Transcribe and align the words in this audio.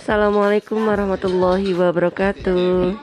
Assalamualaikum 0.00 0.88
warahmatullahi 0.88 1.76
wabarakatuh. 1.76 2.96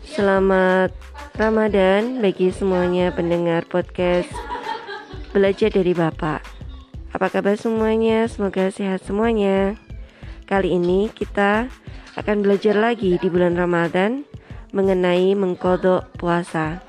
Selamat 0.00 0.96
Ramadan 1.36 2.24
bagi 2.24 2.48
semuanya 2.48 3.12
pendengar 3.12 3.68
podcast 3.68 4.32
Belajar 5.36 5.68
dari 5.68 5.92
Bapak. 5.92 6.40
Apa 7.12 7.28
kabar 7.28 7.60
semuanya? 7.60 8.24
Semoga 8.32 8.72
sehat 8.72 9.04
semuanya. 9.04 9.76
Kali 10.48 10.72
ini 10.72 11.12
kita 11.12 11.68
akan 12.16 12.40
belajar 12.40 12.80
lagi 12.80 13.20
di 13.20 13.28
bulan 13.28 13.52
Ramadan 13.52 14.24
mengenai 14.72 15.36
mengkodok 15.36 16.16
puasa. 16.16 16.80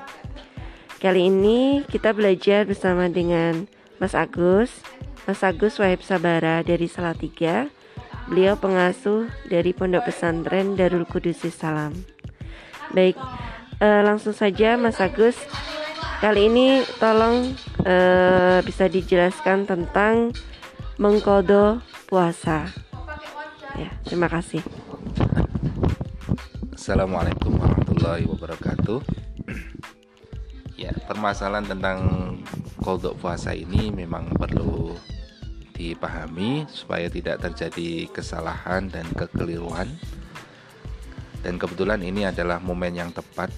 Kali 1.04 1.28
ini 1.28 1.84
kita 1.92 2.16
belajar 2.16 2.64
bersama 2.64 3.12
dengan 3.12 3.68
Mas 4.00 4.16
Agus, 4.16 4.72
Mas 5.28 5.44
Agus 5.44 5.84
Wahib 5.84 6.00
Sabara 6.00 6.64
dari 6.64 6.88
Salatiga 6.88 7.83
Beliau 8.24 8.56
pengasuh 8.56 9.28
dari 9.52 9.76
Pondok 9.76 10.08
Pesantren 10.08 10.80
Darul 10.80 11.04
Kudus 11.04 11.44
Salam. 11.52 11.92
Baik, 12.96 13.20
uh, 13.84 14.02
langsung 14.06 14.32
saja 14.32 14.80
Mas 14.80 15.04
Agus. 15.04 15.36
Kali 16.24 16.48
ini 16.48 16.88
tolong 17.04 17.52
uh, 17.84 18.64
bisa 18.64 18.88
dijelaskan 18.88 19.68
tentang 19.68 20.32
mengkodo 20.96 21.84
puasa. 22.08 22.72
Ya, 23.76 23.92
terima 24.08 24.32
kasih. 24.32 24.64
Assalamualaikum 26.72 27.60
warahmatullahi 27.60 28.24
wabarakatuh. 28.28 29.00
Ya, 30.74 30.92
permasalahan 31.08 31.64
tentang 31.64 32.00
kodok 32.84 33.16
puasa 33.16 33.56
ini 33.56 33.88
memang 33.88 34.28
perlu 34.36 34.92
dipahami 35.74 36.70
supaya 36.70 37.10
tidak 37.10 37.42
terjadi 37.42 38.08
kesalahan 38.14 38.88
dan 38.88 39.04
kekeliruan. 39.18 39.90
Dan 41.44 41.60
kebetulan 41.60 42.00
ini 42.00 42.24
adalah 42.24 42.62
momen 42.62 42.96
yang 42.96 43.12
tepat 43.12 43.52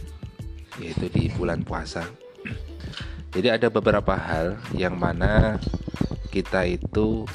yaitu 0.82 1.12
di 1.12 1.30
bulan 1.36 1.62
puasa. 1.62 2.08
Jadi 3.36 3.48
ada 3.52 3.68
beberapa 3.70 4.16
hal 4.16 4.58
yang 4.74 4.98
mana 4.98 5.60
kita 6.34 6.66
itu 6.66 7.28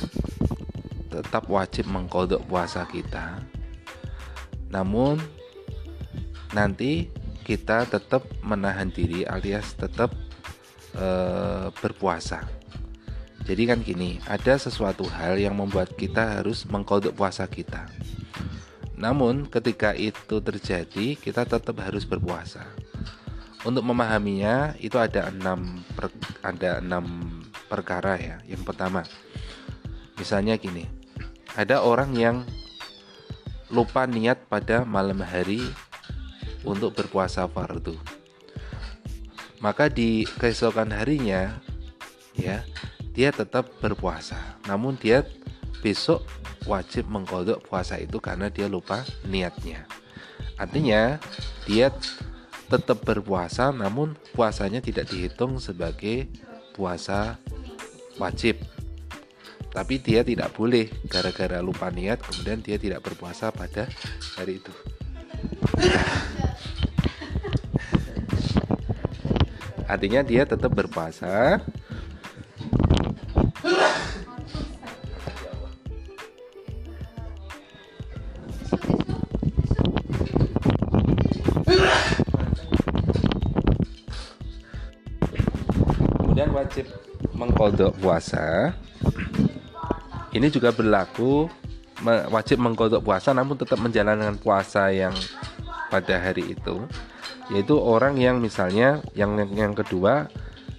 tetap 1.12 1.47
wajib 1.47 1.87
mengkodok 1.87 2.42
puasa 2.48 2.89
kita. 2.89 3.39
Namun 4.72 5.20
nanti 6.56 7.11
kita 7.47 7.87
tetap 7.87 8.27
menahan 8.42 8.91
diri 8.91 9.27
alias 9.27 9.75
tetap 9.75 10.15
e, 10.94 11.09
berpuasa 11.83 12.59
jadi 13.51 13.67
kan 13.67 13.83
gini, 13.83 14.23
ada 14.31 14.55
sesuatu 14.55 15.03
hal 15.11 15.34
yang 15.34 15.59
membuat 15.59 15.98
kita 15.98 16.39
harus 16.39 16.62
mengkodok 16.70 17.19
puasa 17.19 17.51
kita. 17.51 17.91
Namun 18.95 19.51
ketika 19.51 19.91
itu 19.91 20.39
terjadi, 20.39 21.19
kita 21.19 21.43
tetap 21.43 21.75
harus 21.83 22.06
berpuasa. 22.06 22.62
Untuk 23.67 23.83
memahaminya 23.83 24.78
itu 24.78 24.95
ada 25.03 25.34
enam 25.34 25.83
per, 25.98 26.15
ada 26.47 26.78
enam 26.78 27.43
perkara 27.67 28.23
ya. 28.23 28.39
Yang 28.47 28.71
pertama, 28.71 29.03
misalnya 30.15 30.55
gini, 30.55 30.87
ada 31.59 31.83
orang 31.83 32.15
yang 32.15 32.47
lupa 33.67 34.06
niat 34.06 34.47
pada 34.47 34.87
malam 34.87 35.27
hari 35.27 35.59
untuk 36.62 36.95
berpuasa 36.95 37.51
fardu. 37.51 37.98
Maka 39.59 39.91
di 39.91 40.23
keesokan 40.39 40.95
harinya 40.95 41.59
ya 42.39 42.62
dia 43.14 43.34
tetap 43.34 43.69
berpuasa. 43.83 44.39
Namun 44.66 44.97
dia 44.98 45.27
besok 45.80 46.25
wajib 46.69 47.08
mengkodok 47.08 47.64
puasa 47.64 47.97
itu 47.97 48.20
karena 48.20 48.53
dia 48.53 48.69
lupa 48.69 49.03
niatnya. 49.25 49.89
Artinya 50.61 51.16
dia 51.65 51.88
tetap 52.70 53.03
berpuasa 53.03 53.75
namun 53.75 54.15
puasanya 54.37 54.78
tidak 54.78 55.10
dihitung 55.10 55.59
sebagai 55.59 56.28
puasa 56.76 57.41
wajib. 58.20 58.60
Tapi 59.70 60.03
dia 60.03 60.26
tidak 60.26 60.50
boleh 60.54 60.91
gara-gara 61.06 61.62
lupa 61.62 61.88
niat 61.94 62.19
kemudian 62.20 62.59
dia 62.59 62.76
tidak 62.76 63.06
berpuasa 63.06 63.54
pada 63.54 63.87
hari 64.38 64.59
itu. 64.59 64.75
Artinya 69.91 70.22
dia 70.22 70.47
tetap 70.47 70.70
berpuasa 70.70 71.59
Kemudian 73.60 73.76
wajib 86.56 86.88
mengkodok 87.37 87.93
puasa. 88.00 88.72
Ini 90.32 90.49
juga 90.49 90.72
berlaku 90.72 91.53
wajib 92.32 92.65
mengkodok 92.65 93.04
puasa 93.04 93.37
namun 93.37 93.60
tetap 93.60 93.76
menjalankan 93.76 94.41
puasa 94.41 94.88
yang 94.88 95.12
pada 95.93 96.16
hari 96.16 96.56
itu 96.56 96.88
yaitu 97.53 97.76
orang 97.76 98.16
yang 98.16 98.41
misalnya 98.41 99.04
yang 99.12 99.37
yang 99.53 99.76
kedua 99.76 100.31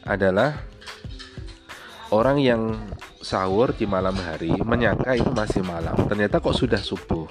adalah 0.07 0.70
orang 2.11 2.37
yang 2.43 2.75
sahur 3.23 3.71
di 3.71 3.87
malam 3.87 4.13
hari 4.19 4.51
menyangka 4.61 5.15
itu 5.15 5.31
masih 5.31 5.63
malam 5.63 5.95
ternyata 6.05 6.43
kok 6.43 6.55
sudah 6.55 6.79
subuh. 6.79 7.25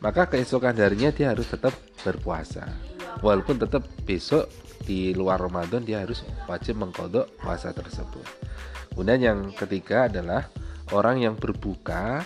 Maka 0.00 0.32
keesokan 0.32 0.76
harinya 0.80 1.12
dia 1.12 1.32
harus 1.32 1.44
tetap 1.44 1.76
berpuasa. 2.00 2.64
Walaupun 3.20 3.60
tetap 3.60 3.84
besok 4.08 4.48
di 4.88 5.12
luar 5.12 5.44
Ramadan 5.44 5.84
dia 5.84 6.00
harus 6.00 6.24
wajib 6.48 6.80
mengkodok 6.80 7.28
puasa 7.36 7.76
tersebut. 7.76 8.24
Kemudian 8.96 9.20
yang 9.20 9.38
ketiga 9.52 10.08
adalah 10.08 10.48
orang 10.96 11.20
yang 11.20 11.36
berbuka 11.36 12.24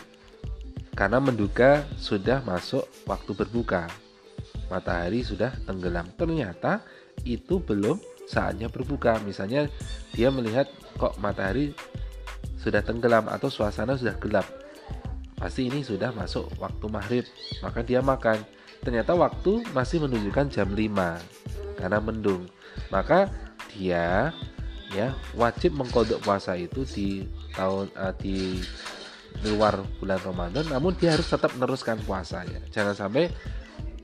karena 0.95 1.19
menduga 1.19 1.83
sudah 1.99 2.47
masuk 2.47 2.87
waktu 3.11 3.35
berbuka. 3.35 3.91
Matahari 4.71 5.27
sudah 5.27 5.51
tenggelam. 5.67 6.07
Ternyata 6.15 6.87
itu 7.27 7.59
belum 7.59 7.99
saatnya 8.29 8.69
berbuka. 8.69 9.21
Misalnya 9.23 9.69
dia 10.13 10.29
melihat 10.29 10.69
kok 10.97 11.17
matahari 11.21 11.77
sudah 12.61 12.81
tenggelam 12.81 13.29
atau 13.29 13.53
suasana 13.53 13.97
sudah 13.97 14.17
gelap. 14.21 14.47
Pasti 15.37 15.69
ini 15.69 15.85
sudah 15.85 16.15
masuk 16.17 16.49
waktu 16.57 16.87
maghrib 16.89 17.25
maka 17.61 17.85
dia 17.85 18.01
makan. 18.01 18.41
Ternyata 18.81 19.17
waktu 19.17 19.65
masih 19.73 20.05
menunjukkan 20.05 20.53
jam 20.53 20.69
5 20.73 21.81
karena 21.81 21.99
mendung. 22.01 22.49
Maka 22.89 23.29
dia 23.73 24.33
ya 24.95 25.11
wajib 25.35 25.75
mengkodok 25.75 26.23
puasa 26.23 26.55
itu 26.55 26.87
di 26.87 27.27
tahun 27.57 27.91
uh, 27.99 28.15
di 28.17 28.63
luar 29.45 29.83
bulan 30.01 30.21
Ramadan. 30.23 30.65
Namun 30.71 30.97
dia 30.97 31.17
harus 31.17 31.29
tetap 31.29 31.53
meneruskan 31.59 32.01
puasa 32.05 32.47
ya. 32.47 32.61
Jangan 32.71 32.95
sampai 32.95 33.29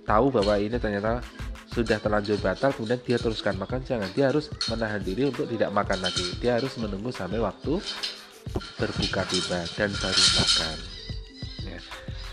tahu 0.04 0.34
bahwa 0.34 0.58
ini 0.58 0.76
ternyata 0.76 1.22
sudah 1.70 2.02
terlanjur 2.02 2.38
batal 2.42 2.74
kemudian 2.74 2.98
dia 3.02 3.18
teruskan 3.18 3.54
makan. 3.54 3.80
Jangan 3.86 4.10
dia 4.10 4.26
harus 4.30 4.50
menahan 4.66 4.98
diri 5.02 5.30
untuk 5.30 5.46
tidak 5.46 5.70
makan 5.70 5.98
lagi. 6.02 6.26
Dia 6.42 6.58
harus 6.58 6.74
menunggu 6.76 7.14
sampai 7.14 7.38
waktu 7.38 7.78
berbuka 8.74 9.22
tiba 9.30 9.62
dan 9.78 9.90
baru 9.94 10.24
makan. 10.42 10.76
Ya. 11.60 11.80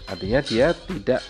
artinya 0.08 0.40
dia 0.40 0.68
tidak 0.74 1.22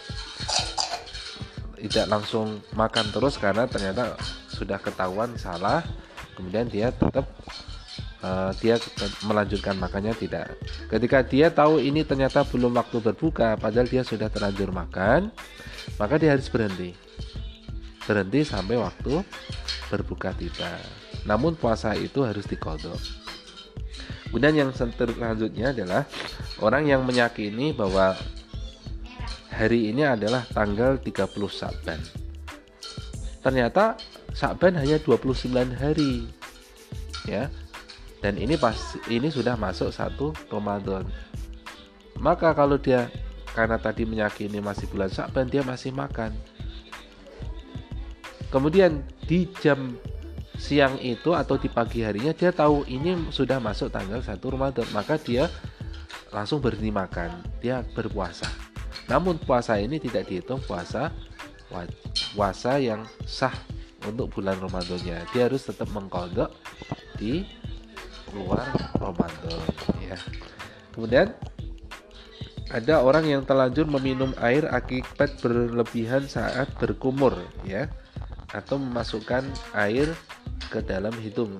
tidak 1.77 2.05
langsung 2.07 2.61
makan 2.77 3.05
terus 3.09 3.35
karena 3.35 3.67
ternyata 3.67 4.15
sudah 4.47 4.79
ketahuan 4.79 5.35
salah. 5.35 5.83
Kemudian 6.37 6.69
dia 6.69 6.93
tetap 6.93 7.25
uh, 8.21 8.53
dia 8.61 8.79
melanjutkan 9.25 9.75
makannya 9.75 10.15
tidak. 10.15 10.55
Ketika 10.87 11.25
dia 11.27 11.51
tahu 11.51 11.83
ini 11.83 12.07
ternyata 12.07 12.47
belum 12.47 12.77
waktu 12.77 13.03
berbuka 13.03 13.59
padahal 13.59 13.89
dia 13.89 14.05
sudah 14.05 14.31
terlanjur 14.31 14.71
makan 14.71 15.33
maka 15.97 16.19
dia 16.21 16.35
harus 16.37 16.47
berhenti 16.47 16.93
berhenti 18.07 18.47
sampai 18.47 18.79
waktu 18.79 19.19
berbuka 19.91 20.31
tiba. 20.31 20.79
Namun 21.27 21.59
puasa 21.59 21.91
itu 21.99 22.23
harus 22.23 22.47
dikodok. 22.47 22.95
Kemudian 24.31 24.55
yang 24.55 24.71
selanjutnya 24.71 25.75
adalah 25.75 26.07
orang 26.63 26.87
yang 26.87 27.03
meyakini 27.03 27.75
bahwa 27.75 28.15
hari 29.51 29.91
ini 29.91 30.07
adalah 30.07 30.47
tanggal 30.47 30.95
30 30.99 31.27
Saban. 31.51 31.99
Ternyata 33.43 33.99
Saban 34.31 34.79
hanya 34.79 34.99
29 35.03 35.75
hari. 35.75 36.27
Ya. 37.27 37.51
Dan 38.23 38.39
ini 38.39 38.57
pas 38.57 38.75
ini 39.11 39.29
sudah 39.29 39.59
masuk 39.59 39.93
satu 39.93 40.33
Ramadan. 40.49 41.05
Maka 42.17 42.51
kalau 42.55 42.81
dia 42.81 43.11
karena 43.53 43.77
tadi 43.77 44.03
meyakini 44.03 44.57
masih 44.57 44.89
bulan 44.89 45.11
Saban 45.11 45.47
dia 45.47 45.61
masih 45.61 45.93
makan 45.93 46.33
Kemudian 48.47 49.03
di 49.27 49.47
jam 49.59 49.99
siang 50.57 50.97
itu 51.03 51.37
atau 51.37 51.59
di 51.59 51.69
pagi 51.69 52.01
harinya 52.01 52.33
dia 52.33 52.49
tahu 52.49 52.87
ini 52.89 53.29
sudah 53.29 53.61
masuk 53.61 53.93
tanggal 53.93 54.23
1 54.23 54.39
Ramadan, 54.41 54.87
maka 54.95 55.19
dia 55.21 55.51
langsung 56.33 56.59
berhenti 56.59 56.89
makan, 56.89 57.45
dia 57.61 57.85
berpuasa. 57.95 58.49
namun 59.07 59.39
puasa 59.39 59.79
ini 59.79 60.03
tidak 60.03 60.27
dihitung 60.27 60.59
puasa 60.67 61.15
puasa 62.35 62.75
yang 62.79 63.07
sah 63.23 63.55
untuk 64.03 64.31
bulan 64.35 64.59
Ramadannya. 64.59 65.27
Dia 65.31 65.41
harus 65.47 65.63
tetap 65.67 65.87
mengkodok 65.91 66.51
di 67.15 67.43
luar 68.35 68.67
Ramadan 68.99 69.63
ya. 70.03 70.19
Kemudian 70.91 71.31
ada 72.67 72.99
orang 72.99 73.31
yang 73.31 73.41
terlanjur 73.47 73.87
meminum 73.87 74.35
air 74.43 74.67
akibat 74.67 75.39
berlebihan 75.39 76.27
saat 76.27 76.67
berkumur 76.75 77.31
ya 77.63 77.87
atau 78.51 78.79
memasukkan 78.79 79.43
air 79.75 80.11
ke 80.71 80.79
dalam 80.83 81.11
hidung. 81.19 81.59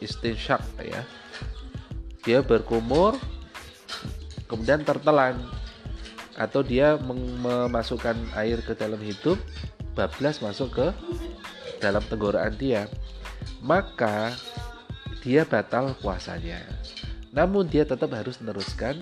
Istinsyak 0.00 0.60
ya. 0.80 1.02
Dia 2.24 2.40
berkumur 2.44 3.16
kemudian 4.48 4.84
tertelan. 4.84 5.40
Atau 6.34 6.66
dia 6.66 6.98
memasukkan 6.98 8.18
air 8.34 8.58
ke 8.66 8.74
dalam 8.74 8.98
hidung 8.98 9.38
bablas 9.94 10.42
masuk 10.42 10.74
ke 10.74 10.86
dalam 11.78 12.02
tenggorokan 12.10 12.54
dia. 12.58 12.90
Maka 13.62 14.34
dia 15.22 15.46
batal 15.46 15.94
puasanya. 16.02 16.60
Namun 17.30 17.70
dia 17.70 17.86
tetap 17.86 18.10
harus 18.12 18.42
meneruskan 18.42 18.98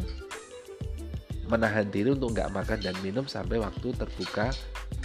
menahan 1.52 1.84
diri 1.92 2.16
untuk 2.16 2.32
nggak 2.32 2.48
makan 2.48 2.78
dan 2.80 2.96
minum 3.04 3.28
sampai 3.28 3.60
waktu 3.60 3.92
terbuka 3.92 4.56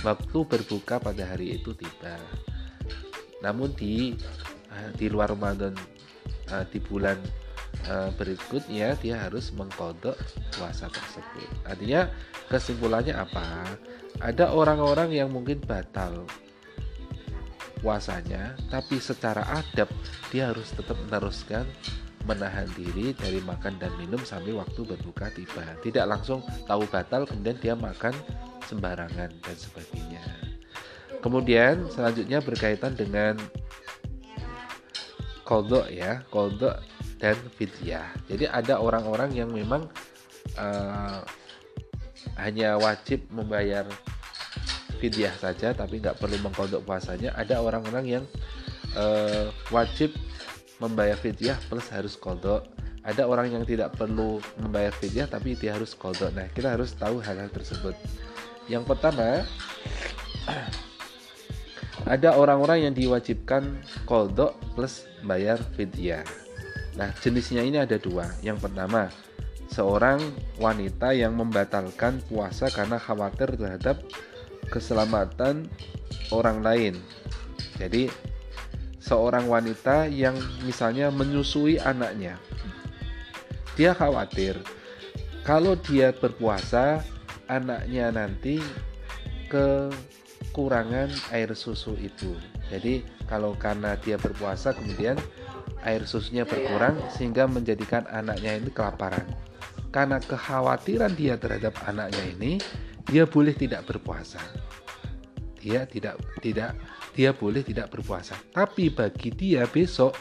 waktu 0.06 0.40
berbuka 0.46 1.02
pada 1.02 1.24
hari 1.26 1.58
itu 1.58 1.74
tiba. 1.74 2.18
Namun 3.42 3.74
di 3.78 4.18
eh, 4.74 4.90
di 4.98 5.08
luar 5.10 5.34
Ramadan 5.34 5.74
eh, 6.50 6.66
di 6.70 6.80
bulan 6.82 7.18
eh, 7.86 8.10
berikutnya 8.18 8.98
dia 9.02 9.16
harus 9.22 9.54
mengkodok 9.54 10.18
puasa 10.58 10.90
tersebut. 10.90 11.50
Artinya 11.66 12.10
kesimpulannya 12.50 13.14
apa? 13.18 13.66
Ada 14.18 14.50
orang-orang 14.50 15.14
yang 15.14 15.30
mungkin 15.30 15.62
batal 15.62 16.26
puasanya 17.78 18.58
tapi 18.74 18.98
secara 18.98 19.46
adab 19.54 19.86
dia 20.34 20.50
harus 20.50 20.74
tetap 20.74 20.98
meneruskan 21.06 21.64
menahan 22.28 22.68
diri 22.76 23.16
dari 23.16 23.40
makan 23.40 23.80
dan 23.80 23.96
minum 23.96 24.20
sampai 24.20 24.52
waktu 24.52 24.84
berbuka 24.84 25.32
tiba. 25.32 25.64
Tidak 25.80 26.04
langsung 26.04 26.44
tahu 26.68 26.84
batal 26.92 27.24
kemudian 27.24 27.56
dia 27.58 27.74
makan 27.74 28.12
sembarangan 28.68 29.32
dan 29.32 29.56
sebagainya. 29.56 30.24
Kemudian 31.24 31.88
selanjutnya 31.88 32.44
berkaitan 32.44 32.94
dengan 32.94 33.40
kodok 35.48 35.88
ya, 35.88 36.22
kodok 36.28 36.78
dan 37.18 37.40
fidyah. 37.56 38.12
Jadi 38.28 38.46
ada 38.46 38.84
orang-orang 38.84 39.32
yang 39.34 39.50
memang 39.50 39.88
uh, 40.60 41.24
hanya 42.38 42.78
wajib 42.78 43.24
membayar 43.34 43.88
fidyah 45.00 45.34
saja 45.40 45.74
tapi 45.74 46.04
nggak 46.04 46.20
perlu 46.20 46.38
mengkodok 46.44 46.84
puasanya. 46.84 47.32
Ada 47.34 47.64
orang-orang 47.64 48.06
yang 48.20 48.24
uh, 48.94 49.50
wajib 49.72 50.14
membayar 50.78 51.18
fidyah 51.18 51.58
plus 51.70 51.90
harus 51.90 52.14
kodok. 52.18 52.66
Ada 53.08 53.24
orang 53.24 53.56
yang 53.56 53.64
tidak 53.64 53.96
perlu 53.96 54.44
membayar 54.60 54.92
fidyah 54.92 55.32
tapi 55.32 55.56
dia 55.56 55.74
harus 55.74 55.96
kodok. 55.96 56.34
Nah 56.36 56.48
kita 56.52 56.76
harus 56.76 56.92
tahu 56.94 57.24
hal-hal 57.24 57.48
tersebut. 57.50 57.96
Yang 58.68 58.84
pertama 58.84 59.48
ada 62.14 62.30
orang-orang 62.36 62.90
yang 62.90 62.94
diwajibkan 62.94 63.80
kodok 64.04 64.60
plus 64.76 65.08
bayar 65.24 65.58
fidyah. 65.80 66.28
Nah 67.00 67.10
jenisnya 67.24 67.64
ini 67.64 67.80
ada 67.80 67.96
dua. 67.96 68.28
Yang 68.44 68.68
pertama 68.68 69.08
seorang 69.72 70.20
wanita 70.60 71.16
yang 71.16 71.36
membatalkan 71.36 72.20
puasa 72.28 72.72
karena 72.72 73.00
khawatir 73.00 73.56
terhadap 73.56 74.04
keselamatan 74.68 75.72
orang 76.32 76.60
lain. 76.60 76.94
Jadi 77.80 78.10
seorang 79.08 79.48
wanita 79.48 80.12
yang 80.12 80.36
misalnya 80.68 81.08
menyusui 81.08 81.80
anaknya. 81.80 82.36
Dia 83.80 83.96
khawatir 83.96 84.60
kalau 85.48 85.80
dia 85.80 86.12
berpuasa, 86.12 87.00
anaknya 87.48 88.12
nanti 88.12 88.60
kekurangan 89.48 91.08
air 91.32 91.56
susu 91.56 91.96
itu. 91.96 92.36
Jadi 92.68 93.00
kalau 93.32 93.56
karena 93.56 93.96
dia 93.96 94.20
berpuasa 94.20 94.76
kemudian 94.76 95.16
air 95.88 96.04
susunya 96.04 96.44
berkurang 96.44 97.00
sehingga 97.16 97.48
menjadikan 97.48 98.04
anaknya 98.12 98.60
ini 98.60 98.68
kelaparan. 98.76 99.24
Karena 99.88 100.20
kekhawatiran 100.20 101.16
dia 101.16 101.40
terhadap 101.40 101.80
anaknya 101.88 102.28
ini, 102.28 102.60
dia 103.08 103.24
boleh 103.24 103.56
tidak 103.56 103.88
berpuasa. 103.88 104.44
Dia 105.60 105.90
tidak 105.90 106.22
tidak 106.40 106.78
dia 107.18 107.34
boleh 107.34 107.66
tidak 107.66 107.90
berpuasa. 107.90 108.38
Tapi 108.54 108.94
bagi 108.94 109.34
dia 109.34 109.66
besok 109.66 110.14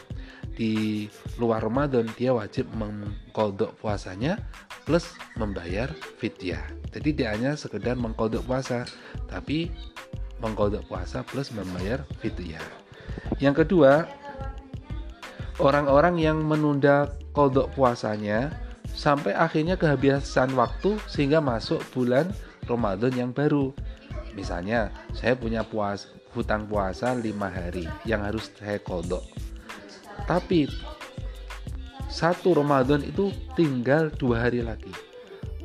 di 0.57 1.05
luar 1.37 1.61
Ramadan 1.61 2.09
dia 2.17 2.33
wajib 2.33 2.65
mengkodok 2.73 3.77
puasanya 3.77 4.41
plus 4.87 5.13
membayar 5.37 5.91
fidyah. 6.17 6.63
Jadi 6.89 7.09
dia 7.13 7.35
hanya 7.35 7.53
sekedar 7.53 7.93
mengkodok 7.99 8.41
puasa, 8.47 8.87
tapi 9.29 9.69
mengkodok 10.41 10.87
puasa 10.89 11.21
plus 11.21 11.53
membayar 11.53 12.01
fidyah. 12.23 12.63
Yang 13.37 13.67
kedua, 13.67 14.09
orang-orang 15.61 16.17
yang 16.17 16.41
menunda 16.41 17.13
kodok 17.35 17.69
puasanya 17.77 18.49
sampai 18.97 19.35
akhirnya 19.37 19.77
kehabisan 19.77 20.57
waktu 20.57 20.97
sehingga 21.05 21.37
masuk 21.37 21.83
bulan 21.93 22.33
Ramadan 22.65 23.13
yang 23.13 23.31
baru. 23.35 23.75
Misalnya, 24.37 24.93
saya 25.17 25.33
punya 25.33 25.65
puas 25.65 26.05
hutang 26.37 26.69
puasa 26.69 27.17
lima 27.17 27.49
hari 27.49 27.89
yang 28.05 28.21
harus 28.21 28.53
saya 28.53 28.77
kodok. 28.77 29.25
Tapi 30.29 30.69
satu 32.05 32.53
Ramadan 32.53 33.01
itu 33.01 33.33
tinggal 33.57 34.13
dua 34.13 34.45
hari 34.45 34.61
lagi. 34.61 34.93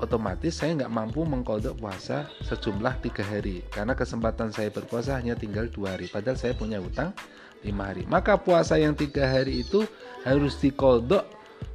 Otomatis 0.01 0.59
saya 0.59 0.75
nggak 0.75 0.91
mampu 0.91 1.23
mengkodok 1.23 1.77
puasa 1.77 2.27
sejumlah 2.49 3.05
tiga 3.05 3.23
hari. 3.23 3.61
Karena 3.69 3.93
kesempatan 3.93 4.49
saya 4.49 4.73
berpuasa 4.73 5.21
hanya 5.21 5.37
tinggal 5.37 5.69
dua 5.69 5.95
hari. 5.95 6.09
Padahal 6.09 6.41
saya 6.41 6.57
punya 6.57 6.81
hutang 6.81 7.13
lima 7.61 7.93
hari. 7.93 8.09
Maka 8.09 8.41
puasa 8.41 8.81
yang 8.81 8.97
tiga 8.97 9.29
hari 9.29 9.63
itu 9.63 9.85
harus 10.25 10.57
dikodok 10.59 11.29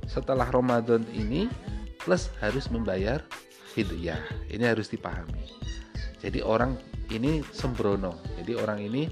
setelah 0.10 0.48
Ramadan 0.50 1.04
ini 1.14 1.52
plus 2.02 2.32
harus 2.40 2.72
membayar 2.72 3.20
fidyah 3.76 4.24
ini 4.48 4.64
harus 4.64 4.88
dipahami 4.88 5.67
jadi 6.28 6.44
orang 6.44 6.76
ini 7.08 7.40
sembrono. 7.56 8.20
Jadi 8.36 8.52
orang 8.60 8.84
ini 8.84 9.08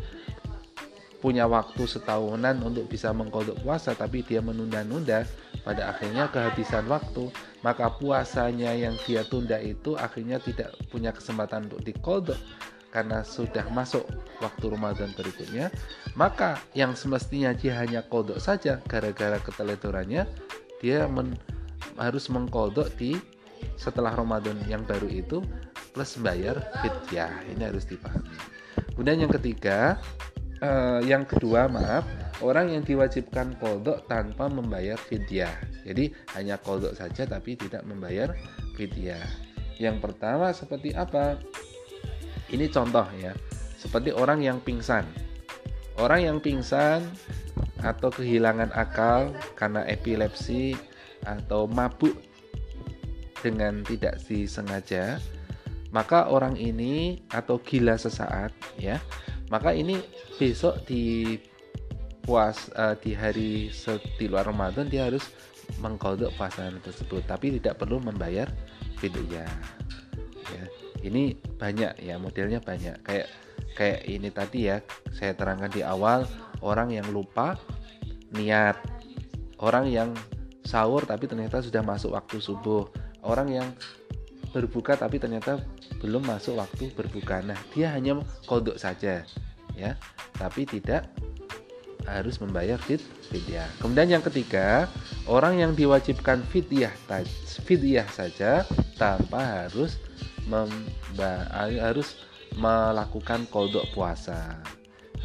punya 1.24 1.48
waktu 1.48 1.88
setahunan 1.88 2.60
untuk 2.60 2.92
bisa 2.92 3.16
mengkodok 3.16 3.64
puasa 3.64 3.96
tapi 3.96 4.20
dia 4.20 4.44
menunda-nunda. 4.44 5.24
Pada 5.64 5.96
akhirnya 5.96 6.30
kehabisan 6.30 6.86
waktu 6.86 7.32
maka 7.66 7.90
puasanya 7.98 8.76
yang 8.78 8.94
dia 9.08 9.26
tunda 9.26 9.58
itu 9.58 9.98
akhirnya 9.98 10.38
tidak 10.38 10.78
punya 10.94 11.10
kesempatan 11.10 11.66
untuk 11.72 11.82
dikodok 11.82 12.38
karena 12.94 13.26
sudah 13.26 13.66
masuk 13.74 14.06
waktu 14.44 14.66
Ramadan 14.70 15.10
berikutnya. 15.18 15.74
Maka 16.14 16.62
yang 16.78 16.94
semestinya 16.94 17.56
dia 17.56 17.80
hanya 17.82 18.06
kodok 18.06 18.38
saja 18.38 18.78
gara-gara 18.86 19.42
keteledorannya 19.42 20.30
dia 20.84 21.10
men, 21.10 21.34
harus 21.98 22.28
mengkodok 22.30 22.92
di 23.00 23.18
setelah 23.80 24.14
Ramadan 24.14 24.60
yang 24.70 24.86
baru 24.86 25.10
itu 25.10 25.42
plus 25.96 26.20
bayar 26.20 26.60
fidyah 26.84 27.32
ini 27.48 27.64
harus 27.64 27.88
dipahami. 27.88 28.36
Kemudian 28.92 29.24
yang 29.24 29.32
ketiga 29.32 29.96
uh, 30.60 31.00
yang 31.00 31.24
kedua 31.24 31.72
maaf 31.72 32.04
orang 32.44 32.76
yang 32.76 32.84
diwajibkan 32.84 33.56
kodok 33.64 34.04
tanpa 34.12 34.52
membayar 34.52 35.00
fidyah. 35.00 35.56
Jadi 35.88 36.12
hanya 36.36 36.60
kodok 36.60 37.00
saja 37.00 37.24
tapi 37.24 37.56
tidak 37.56 37.88
membayar 37.88 38.36
fidyah. 38.76 39.24
Yang 39.80 40.04
pertama 40.04 40.52
seperti 40.52 40.92
apa? 40.92 41.40
Ini 42.52 42.68
contoh 42.68 43.08
ya. 43.16 43.32
Seperti 43.80 44.12
orang 44.12 44.44
yang 44.44 44.60
pingsan. 44.60 45.08
Orang 45.96 46.28
yang 46.28 46.38
pingsan 46.44 47.08
atau 47.80 48.12
kehilangan 48.12 48.76
akal 48.76 49.32
karena 49.56 49.88
epilepsi 49.88 50.76
atau 51.24 51.72
mabuk 51.72 52.20
dengan 53.40 53.86
tidak 53.86 54.20
disengaja 54.26 55.22
maka 55.96 56.28
orang 56.28 56.60
ini 56.60 57.24
atau 57.32 57.56
gila 57.64 57.96
sesaat 57.96 58.52
ya 58.76 59.00
maka 59.48 59.72
ini 59.72 60.04
besok 60.36 60.84
di 60.84 61.40
puas 62.26 62.74
uh, 62.74 62.98
di 62.98 63.14
hari 63.14 63.70
di 64.18 64.26
luar 64.26 64.50
Ramadan 64.50 64.90
dia 64.90 65.06
harus 65.06 65.30
mengkodok 65.78 66.34
puasa 66.34 66.74
tersebut. 66.82 67.22
Tapi 67.26 67.62
tidak 67.62 67.82
perlu 67.82 68.02
membayar 68.02 68.50
fidyah 68.98 69.50
ya. 70.50 70.64
Ini 71.06 71.38
banyak 71.62 72.02
ya 72.02 72.18
modelnya 72.18 72.58
banyak. 72.58 73.06
Kayak 73.06 73.30
kayak 73.78 74.02
ini 74.10 74.30
tadi 74.34 74.74
ya 74.74 74.82
saya 75.14 75.38
terangkan 75.38 75.70
di 75.70 75.86
awal 75.86 76.26
orang 76.66 76.90
yang 76.90 77.06
lupa 77.14 77.60
niat 78.34 78.80
orang 79.62 79.86
yang 79.88 80.10
sahur 80.66 81.06
tapi 81.06 81.30
ternyata 81.30 81.62
sudah 81.62 81.86
masuk 81.86 82.18
waktu 82.18 82.42
subuh 82.42 82.90
orang 83.22 83.62
yang 83.62 83.68
berbuka 84.56 84.96
tapi 84.96 85.20
ternyata 85.20 85.60
belum 86.00 86.24
masuk 86.24 86.56
waktu 86.56 86.96
berbuka. 86.96 87.44
Nah, 87.44 87.60
dia 87.76 87.92
hanya 87.92 88.24
kodok 88.48 88.80
saja, 88.80 89.28
ya, 89.76 90.00
tapi 90.40 90.64
tidak 90.64 91.12
harus 92.08 92.40
membayar 92.40 92.80
fit 92.80 93.04
fidyah. 93.28 93.68
Kemudian 93.84 94.16
yang 94.16 94.24
ketiga, 94.24 94.88
orang 95.28 95.60
yang 95.60 95.72
diwajibkan 95.76 96.40
fidyah 96.48 96.94
fidyah 97.68 98.08
saja 98.08 98.64
tanpa 98.96 99.68
harus 99.68 100.00
memba, 100.48 101.50
harus 101.60 102.16
melakukan 102.56 103.44
kodok 103.52 103.84
puasa. 103.92 104.64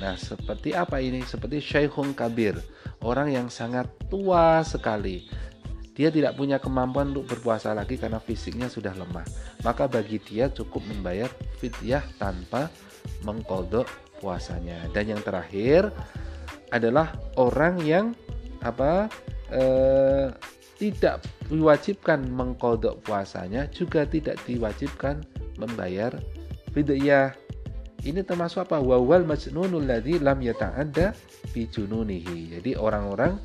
Nah, 0.01 0.17
seperti 0.17 0.73
apa 0.73 0.99
ini? 0.99 1.21
Seperti 1.23 1.61
Syekhun 1.61 2.17
Kabir, 2.17 2.57
orang 3.05 3.29
yang 3.31 3.47
sangat 3.53 3.87
tua 4.09 4.65
sekali 4.65 5.29
dia 6.01 6.09
tidak 6.09 6.33
punya 6.33 6.57
kemampuan 6.57 7.13
untuk 7.13 7.37
berpuasa 7.37 7.77
lagi 7.77 8.01
karena 8.01 8.17
fisiknya 8.17 8.73
sudah 8.73 8.97
lemah. 8.97 9.29
Maka 9.61 9.85
bagi 9.85 10.17
dia 10.17 10.49
cukup 10.49 10.81
membayar 10.89 11.29
fidyah 11.61 12.01
tanpa 12.17 12.73
mengkodok 13.21 13.85
puasanya. 14.17 14.89
Dan 14.97 15.13
yang 15.13 15.21
terakhir 15.21 15.93
adalah 16.73 17.13
orang 17.37 17.85
yang 17.85 18.17
apa 18.65 19.13
eh, 19.53 20.33
tidak 20.81 21.21
diwajibkan 21.53 22.25
mengkodok 22.33 23.05
puasanya 23.05 23.69
juga 23.69 24.09
tidak 24.09 24.41
diwajibkan 24.49 25.21
membayar 25.61 26.17
fidyah. 26.73 27.37
Ini 28.01 28.25
termasuk 28.25 28.73
apa? 28.73 28.81
Wawal 28.81 29.29
majnunul 29.29 29.85
ladzi 29.85 30.17
lam 30.17 30.41
yata'adda 30.41 31.13
bi 31.53 31.69
jununihi. 31.69 32.57
Jadi 32.57 32.73
orang-orang 32.81 33.37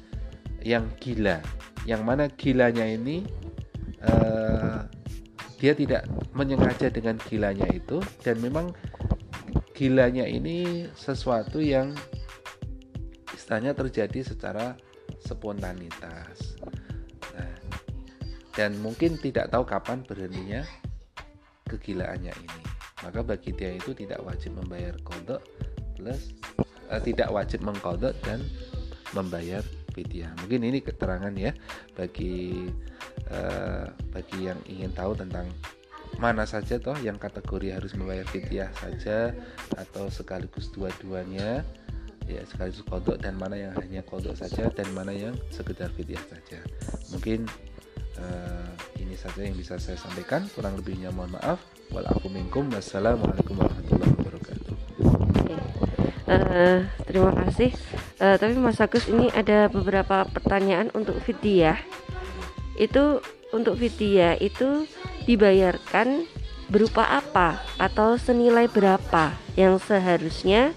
yang 0.63 0.87
gila 1.03 1.43
yang 1.85 2.01
mana 2.01 2.27
gilanya 2.33 2.83
ini 2.85 3.21
uh, 4.01 4.85
dia 5.61 5.73
tidak 5.77 6.05
menyengaja 6.33 6.91
dengan 6.91 7.15
gilanya 7.29 7.65
itu. 7.71 8.01
Dan 8.25 8.41
memang 8.41 8.73
gilanya 9.71 10.25
ini 10.25 10.89
sesuatu 10.97 11.61
yang 11.61 11.93
istilahnya 13.31 13.77
terjadi 13.77 14.25
secara 14.25 14.73
spontanitas. 15.21 16.57
Nah, 17.33 17.55
dan 18.57 18.77
mungkin 18.81 19.21
tidak 19.21 19.53
tahu 19.53 19.63
kapan 19.63 20.01
berhentinya 20.01 20.65
kegilaannya 21.69 22.33
ini. 22.33 22.61
Maka 23.05 23.21
bagi 23.21 23.53
dia 23.53 23.77
itu 23.77 23.93
tidak 23.93 24.25
wajib 24.25 24.57
membayar 24.57 24.97
kodok 25.05 25.45
plus 25.95 26.33
uh, 26.91 27.01
tidak 27.01 27.31
wajib 27.31 27.63
mengkodok 27.63 28.13
dan 28.21 28.43
membayar 29.13 29.63
fidyah. 29.95 30.35
Mungkin 30.43 30.67
ini 30.67 30.83
keterangan 30.83 31.31
ya 31.31 31.55
bagi 31.95 32.67
uh, 33.31 33.87
bagi 34.11 34.51
yang 34.51 34.59
ingin 34.67 34.91
tahu 34.91 35.15
tentang 35.15 35.47
mana 36.19 36.43
saja 36.43 36.75
toh 36.79 36.95
yang 36.99 37.15
kategori 37.15 37.75
harus 37.75 37.95
membayar 37.95 38.27
fidyah 38.27 38.71
saja 38.75 39.31
atau 39.75 40.07
sekaligus 40.07 40.71
dua-duanya 40.71 41.63
ya 42.25 42.41
sekaligus 42.47 42.81
kodok 42.87 43.21
dan 43.21 43.37
mana 43.37 43.53
yang 43.53 43.73
hanya 43.77 44.01
kodok 44.01 44.33
saja 44.33 44.67
dan 44.73 44.87
mana 44.91 45.13
yang 45.13 45.35
sekedar 45.53 45.87
fidyah 45.93 46.21
saja. 46.27 46.59
Mungkin 47.13 47.45
uh, 48.17 48.69
ini 48.97 49.15
saja 49.15 49.45
yang 49.45 49.55
bisa 49.55 49.77
saya 49.77 49.95
sampaikan. 49.95 50.49
Kurang 50.51 50.75
lebihnya 50.79 51.13
mohon 51.13 51.37
maaf. 51.37 51.61
Walaupun 51.93 52.33
Wassalamualaikum 52.73 53.61
warahmatullahi 53.61 54.13
wabarakatuh. 54.17 54.75
Uh, 56.25 56.81
terima 57.05 57.29
kasih 57.45 57.69
uh, 58.19 58.35
tapi 58.39 58.55
Mas 58.59 58.79
Agus 58.79 59.07
ini 59.07 59.31
ada 59.31 59.67
beberapa 59.67 60.27
pertanyaan 60.27 60.91
untuk 60.93 61.19
Vidya. 61.23 61.79
Itu 62.75 63.23
untuk 63.55 63.79
Vidya 63.79 64.35
itu 64.35 64.87
dibayarkan 65.25 66.27
berupa 66.67 67.05
apa 67.05 67.61
atau 67.77 68.17
senilai 68.17 68.65
berapa 68.67 69.31
yang 69.55 69.77
seharusnya 69.77 70.73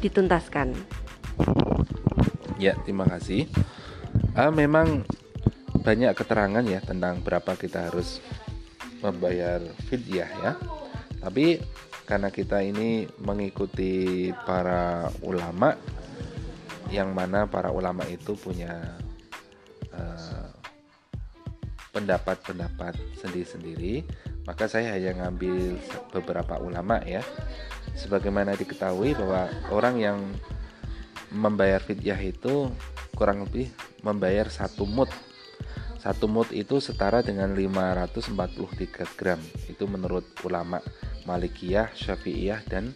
dituntaskan? 0.00 0.74
Ya 2.58 2.78
terima 2.82 3.06
kasih. 3.06 3.46
Uh, 4.34 4.50
memang 4.52 5.04
banyak 5.82 6.14
keterangan 6.14 6.62
ya 6.62 6.78
tentang 6.78 7.20
berapa 7.20 7.58
kita 7.58 7.90
harus 7.90 8.22
membayar 9.02 9.58
fidyah 9.90 10.30
ya. 10.30 10.52
Tapi 11.22 11.58
karena 12.06 12.30
kita 12.34 12.62
ini 12.62 13.06
mengikuti 13.22 14.30
para 14.46 15.10
ulama 15.22 15.74
yang 16.92 17.16
mana 17.16 17.48
para 17.48 17.72
ulama 17.72 18.04
itu 18.04 18.36
punya 18.36 19.00
uh, 19.96 20.52
pendapat-pendapat 21.96 23.00
sendiri-sendiri. 23.16 24.04
Maka 24.44 24.68
saya 24.68 24.92
hanya 24.92 25.24
ngambil 25.24 25.80
beberapa 26.12 26.60
ulama 26.60 27.00
ya. 27.08 27.24
Sebagaimana 27.96 28.52
diketahui 28.60 29.16
bahwa 29.16 29.48
orang 29.72 29.96
yang 29.96 30.18
membayar 31.32 31.80
fidyah 31.80 32.20
itu 32.20 32.68
kurang 33.16 33.48
lebih 33.48 33.72
membayar 34.04 34.52
satu 34.52 34.84
mut. 34.84 35.08
Satu 35.96 36.26
mut 36.28 36.50
itu 36.52 36.82
setara 36.82 37.24
dengan 37.24 37.54
543 37.56 39.16
gram. 39.16 39.40
Itu 39.70 39.88
menurut 39.88 40.28
ulama 40.44 40.82
Malikiyah, 41.24 41.94
Syafi'iyah 41.94 42.60
dan 42.68 42.92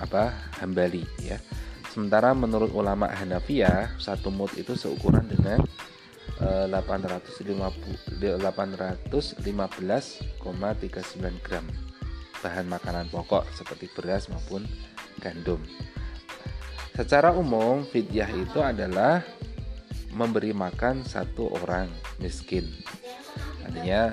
apa 0.00 0.32
Hambali 0.64 1.04
ya 1.20 1.36
Sementara 1.92 2.32
menurut 2.32 2.72
ulama 2.72 3.12
Hanafiyah, 3.12 4.00
satu 4.00 4.32
mut 4.32 4.56
itu 4.56 4.72
seukuran 4.72 5.28
dengan 5.28 5.60
815,39 6.40 8.24
gram 11.44 11.66
bahan 12.42 12.66
makanan 12.66 13.06
pokok 13.12 13.46
seperti 13.54 13.86
beras 13.94 14.26
maupun 14.26 14.66
gandum. 15.22 15.62
Secara 16.92 17.30
umum, 17.32 17.86
fidyah 17.86 18.28
itu 18.34 18.58
adalah 18.58 19.22
memberi 20.12 20.52
makan 20.52 21.06
satu 21.06 21.54
orang 21.62 21.88
miskin. 22.18 22.68
Artinya 23.64 24.12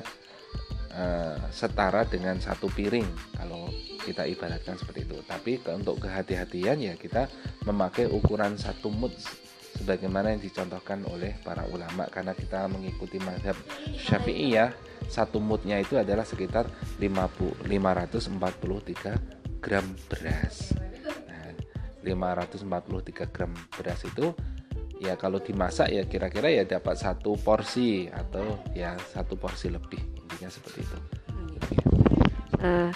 uh, 0.94 1.36
setara 1.52 2.06
dengan 2.08 2.40
satu 2.40 2.70
piring 2.72 3.08
kalau 3.36 3.68
kita 4.10 4.26
ibaratkan 4.26 4.74
seperti 4.82 5.06
itu. 5.06 5.22
Tapi 5.22 5.62
untuk 5.70 6.02
kehati-hatian 6.02 6.82
ya 6.82 6.94
kita 6.98 7.30
memakai 7.70 8.10
ukuran 8.10 8.58
satu 8.58 8.90
mut 8.90 9.14
sebagaimana 9.78 10.34
yang 10.34 10.42
dicontohkan 10.42 11.06
oleh 11.06 11.38
para 11.46 11.70
ulama. 11.70 12.10
Karena 12.10 12.34
kita 12.34 12.66
mengikuti 12.66 13.22
mazhab 13.22 13.54
Syafi'i 13.94 14.58
ya 14.58 14.74
satu 15.06 15.38
mutnya 15.38 15.78
itu 15.78 15.96
adalah 15.96 16.26
sekitar 16.26 16.68
50, 16.98 17.70
543 17.70 19.62
gram 19.64 19.86
beras. 20.10 20.74
Nah, 21.30 21.54
543 22.04 23.30
gram 23.30 23.54
beras 23.78 24.02
itu 24.04 24.34
ya 25.00 25.16
kalau 25.16 25.40
dimasak 25.40 25.88
ya 25.96 26.04
kira-kira 26.04 26.52
ya 26.52 26.68
dapat 26.68 27.00
satu 27.00 27.40
porsi 27.40 28.12
atau 28.12 28.60
ya 28.76 29.00
satu 29.00 29.40
porsi 29.40 29.72
lebih. 29.72 30.00
Intinya 30.20 30.50
seperti 30.52 30.80
itu. 30.84 30.98
Uh, 32.60 32.92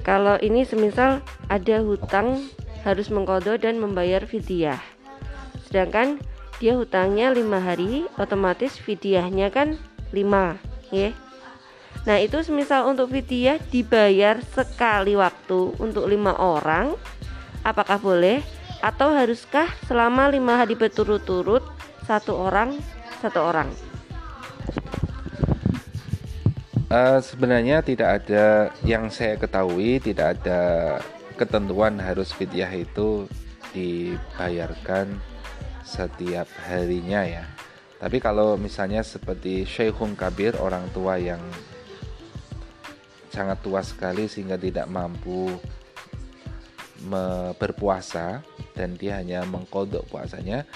kalau 0.00 0.40
ini 0.40 0.64
semisal 0.64 1.20
ada 1.52 1.84
hutang 1.84 2.40
harus 2.82 3.12
mengkodo 3.12 3.60
dan 3.60 3.76
membayar 3.76 4.24
fidyah. 4.24 4.80
Sedangkan 5.68 6.16
dia 6.58 6.72
hutangnya 6.72 7.30
lima 7.30 7.60
hari, 7.60 8.08
otomatis 8.16 8.80
fidyahnya 8.80 9.52
kan 9.52 9.76
lima, 10.16 10.56
ya. 10.88 11.12
Nah 12.08 12.18
itu 12.18 12.40
semisal 12.42 12.88
untuk 12.88 13.12
fidyah 13.12 13.60
dibayar 13.70 14.40
sekali 14.56 15.14
waktu 15.14 15.76
untuk 15.78 16.08
lima 16.08 16.34
orang, 16.34 16.96
apakah 17.62 18.00
boleh? 18.00 18.42
Atau 18.82 19.14
haruskah 19.14 19.70
selama 19.86 20.26
lima 20.26 20.58
hari 20.58 20.74
berturut-turut 20.74 21.62
satu 22.02 22.34
orang 22.34 22.74
satu 23.22 23.38
orang? 23.38 23.91
Uh, 26.92 27.24
sebenarnya 27.24 27.80
tidak 27.80 28.20
ada 28.20 28.68
yang 28.84 29.08
saya 29.08 29.40
ketahui 29.40 29.96
tidak 29.96 30.36
ada 30.36 31.00
ketentuan 31.40 31.96
harus 31.96 32.36
fidyah 32.36 32.68
itu 32.68 33.24
dibayarkan 33.72 35.16
setiap 35.80 36.44
harinya 36.68 37.24
ya. 37.24 37.48
Tapi 37.96 38.20
kalau 38.20 38.60
misalnya 38.60 39.00
seperti 39.00 39.64
Syekhun 39.64 40.12
Kabir 40.12 40.60
orang 40.60 40.84
tua 40.92 41.16
yang 41.16 41.40
sangat 43.32 43.64
tua 43.64 43.80
sekali 43.80 44.28
sehingga 44.28 44.60
tidak 44.60 44.84
mampu 44.84 45.48
berpuasa 47.56 48.44
dan 48.76 49.00
dia 49.00 49.16
hanya 49.16 49.48
mengkodok 49.48 50.04
puasanya 50.12 50.68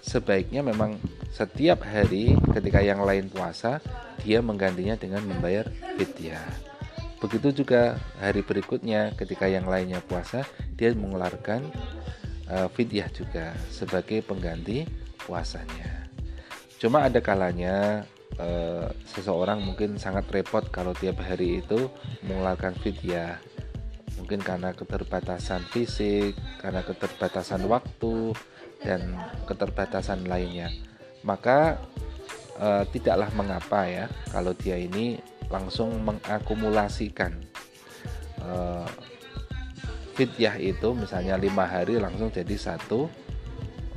sebaiknya 0.00 0.64
memang 0.64 0.96
setiap 1.30 1.86
hari 1.86 2.34
ketika 2.52 2.82
yang 2.82 3.00
lain 3.06 3.30
puasa 3.30 3.78
dia 4.20 4.42
menggantinya 4.44 4.98
dengan 4.98 5.24
membayar 5.24 5.70
fidyah. 5.96 6.44
Begitu 7.20 7.64
juga 7.64 8.00
hari 8.18 8.42
berikutnya 8.42 9.14
ketika 9.14 9.46
yang 9.46 9.68
lainnya 9.68 10.02
puasa 10.02 10.44
dia 10.74 10.92
mengeluarkan 10.92 11.64
uh, 12.48 12.68
fidyah 12.72 13.08
juga 13.12 13.54
sebagai 13.70 14.24
pengganti 14.26 14.84
puasanya. 15.24 16.10
Cuma 16.80 17.04
ada 17.04 17.20
kalanya 17.20 18.08
eh, 18.40 18.88
seseorang 19.04 19.60
mungkin 19.60 20.00
sangat 20.00 20.32
repot 20.32 20.64
kalau 20.72 20.96
tiap 20.96 21.20
hari 21.20 21.60
itu 21.60 21.92
mengeluarkan 22.24 22.72
fidyah 22.80 23.36
mungkin 24.16 24.40
karena 24.40 24.72
keterbatasan 24.72 25.60
fisik 25.68 26.32
karena 26.56 26.80
keterbatasan 26.80 27.68
waktu 27.68 28.32
dan 28.80 29.12
keterbatasan 29.44 30.24
lainnya 30.24 30.72
maka 31.22 31.80
eh, 32.60 32.84
tidaklah 32.90 33.28
mengapa 33.36 33.86
ya 33.86 34.06
kalau 34.32 34.56
dia 34.56 34.76
ini 34.76 35.20
langsung 35.50 35.92
mengakumulasikan 36.02 37.34
eh, 38.40 38.88
fidyah 40.14 40.56
itu 40.60 40.92
misalnya 40.92 41.40
lima 41.40 41.64
hari 41.64 41.96
langsung 41.96 42.28
jadi 42.28 42.56
satu 42.56 43.08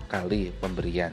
kali 0.08 0.53
pemberian. 0.62 1.12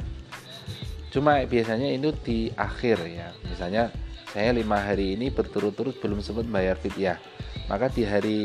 Cuma 1.11 1.43
biasanya 1.43 1.90
itu 1.90 2.14
di 2.23 2.38
akhir 2.55 3.02
ya. 3.09 3.35
Misalnya 3.49 3.90
saya 4.31 4.55
lima 4.55 4.79
hari 4.79 5.19
ini 5.19 5.33
berturut-turut 5.35 5.99
belum 5.99 6.23
sempat 6.23 6.47
bayar 6.47 6.79
fidyah. 6.79 7.19
Maka 7.67 7.90
di 7.90 8.07
hari 8.07 8.40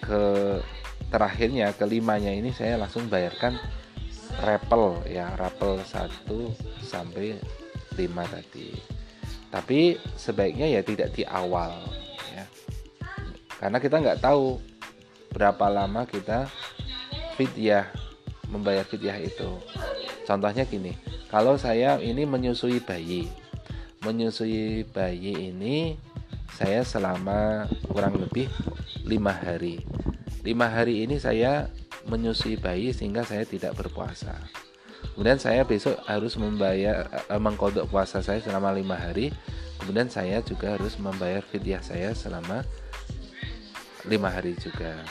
ke 0.00 0.22
terakhirnya 1.12 1.76
kelimanya 1.76 2.32
ini 2.32 2.56
saya 2.56 2.80
langsung 2.80 3.12
bayarkan 3.12 3.60
rapel 4.40 5.04
ya 5.04 5.36
rapel 5.36 5.82
1 5.84 6.24
sampai 6.80 7.36
5 7.92 8.32
tadi. 8.32 8.72
Tapi 9.52 10.00
sebaiknya 10.16 10.72
ya 10.72 10.80
tidak 10.80 11.12
di 11.12 11.28
awal 11.28 11.76
ya. 12.32 12.44
Karena 13.60 13.76
kita 13.76 14.00
nggak 14.00 14.24
tahu 14.24 14.56
berapa 15.36 15.68
lama 15.68 16.08
kita 16.08 16.48
fidyah 17.36 17.92
membayar 18.48 18.88
fidyah 18.88 19.20
itu. 19.20 19.60
Contohnya 20.24 20.64
gini 20.64 20.96
kalau 21.28 21.60
saya 21.60 22.00
ini 22.00 22.24
menyusui 22.24 22.80
bayi 22.80 23.28
menyusui 24.02 24.82
bayi 24.90 25.54
ini 25.54 25.94
saya 26.52 26.82
selama 26.82 27.70
kurang 27.86 28.18
lebih 28.18 28.50
lima 29.06 29.30
hari. 29.30 29.86
Lima 30.42 30.66
hari 30.66 31.06
ini 31.06 31.22
saya 31.22 31.70
menyusui 32.08 32.58
bayi 32.58 32.90
sehingga 32.90 33.22
saya 33.26 33.46
tidak 33.46 33.78
berpuasa. 33.78 34.34
Kemudian 35.12 35.36
saya 35.36 35.66
besok 35.66 36.00
harus 36.08 36.38
membayar 36.40 37.04
eh, 37.28 37.40
mengkodok 37.40 37.90
puasa 37.90 38.24
saya 38.24 38.40
selama 38.40 38.72
lima 38.72 38.96
hari. 38.96 39.34
Kemudian 39.82 40.06
saya 40.06 40.38
juga 40.46 40.78
harus 40.78 40.94
membayar 40.96 41.42
fidyah 41.42 41.82
saya 41.82 42.14
selama 42.14 42.62
lima 44.06 44.30
hari 44.30 44.54
juga. 44.56 45.02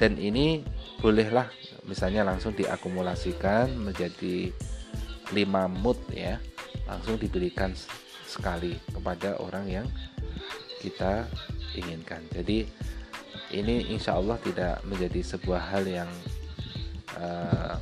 Dan 0.00 0.18
ini 0.18 0.64
bolehlah 0.98 1.46
misalnya 1.84 2.24
langsung 2.24 2.56
diakumulasikan 2.56 3.70
menjadi 3.78 4.50
lima 5.30 5.68
mood 5.70 6.00
ya. 6.10 6.40
Langsung 6.88 7.20
diberikan 7.20 7.72
sekali 8.26 8.74
kepada 8.90 9.38
orang 9.38 9.68
yang 9.70 9.86
kita 10.82 11.28
inginkan. 11.78 12.20
Jadi 12.32 12.66
ini 13.54 13.94
insya 13.94 14.18
Allah 14.18 14.34
tidak 14.42 14.82
menjadi 14.82 15.20
sebuah 15.22 15.62
hal 15.70 15.84
yang 15.86 16.10
uh, 17.14 17.78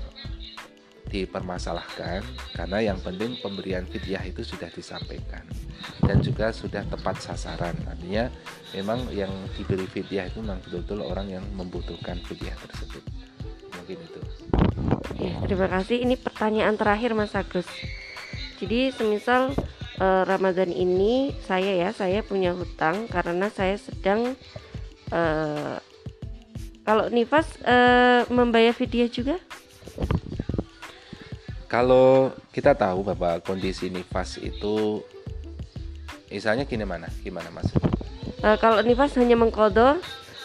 dipermasalahkan. 1.09 2.25
Karena 2.57 2.79
yang 2.93 2.99
penting 3.01 3.37
pemberian 3.41 3.85
fidyah 3.89 4.25
itu 4.25 4.45
sudah 4.45 4.69
disampaikan. 4.73 5.45
Dan 6.05 6.21
juga 6.25 6.53
sudah 6.53 6.85
tepat 6.89 7.21
sasaran. 7.21 7.77
Artinya 7.85 8.33
memang 8.73 9.09
yang 9.13 9.31
diberi 9.57 9.85
fidyah 9.89 10.29
itu 10.29 10.41
memang 10.41 10.61
betul-betul 10.65 11.01
orang 11.05 11.29
yang 11.29 11.45
membutuhkan 11.57 12.21
fidyah 12.25 12.57
tersebut. 12.69 13.05
Mungkin 13.77 13.99
itu. 14.01 14.21
Ya, 15.21 15.37
terima 15.45 15.69
kasih. 15.69 16.01
Ini 16.05 16.17
pertanyaan 16.17 16.77
terakhir 16.81 17.13
Mas 17.13 17.37
Agus. 17.37 17.69
Jadi 18.63 18.95
semisal 18.95 19.53
uh, 19.99 20.23
Ramadan 20.23 20.71
ini 20.71 21.35
saya 21.45 21.75
ya, 21.75 21.91
saya 21.91 22.23
punya 22.23 22.55
hutang 22.55 23.11
karena 23.11 23.51
saya 23.51 23.75
sedang 23.75 24.39
uh, 25.13 25.77
kalau 26.83 27.07
nifas 27.13 27.47
uh, 27.63 28.27
membayar 28.33 28.73
fidyah 28.75 29.07
juga? 29.13 29.37
Kalau 31.71 32.35
kita 32.53 32.75
tahu 32.75 33.07
bahwa 33.07 33.41
kondisi 33.41 33.89
nifas 33.89 34.37
itu 34.41 35.05
misalnya 36.33 36.65
gini 36.67 36.85
mana? 36.89 37.09
Gimana 37.23 37.49
Mas? 37.55 37.71
Uh, 38.43 38.59
kalau 38.59 38.83
nifas 38.83 39.15
hanya 39.21 39.39
mengkodo 39.39 40.01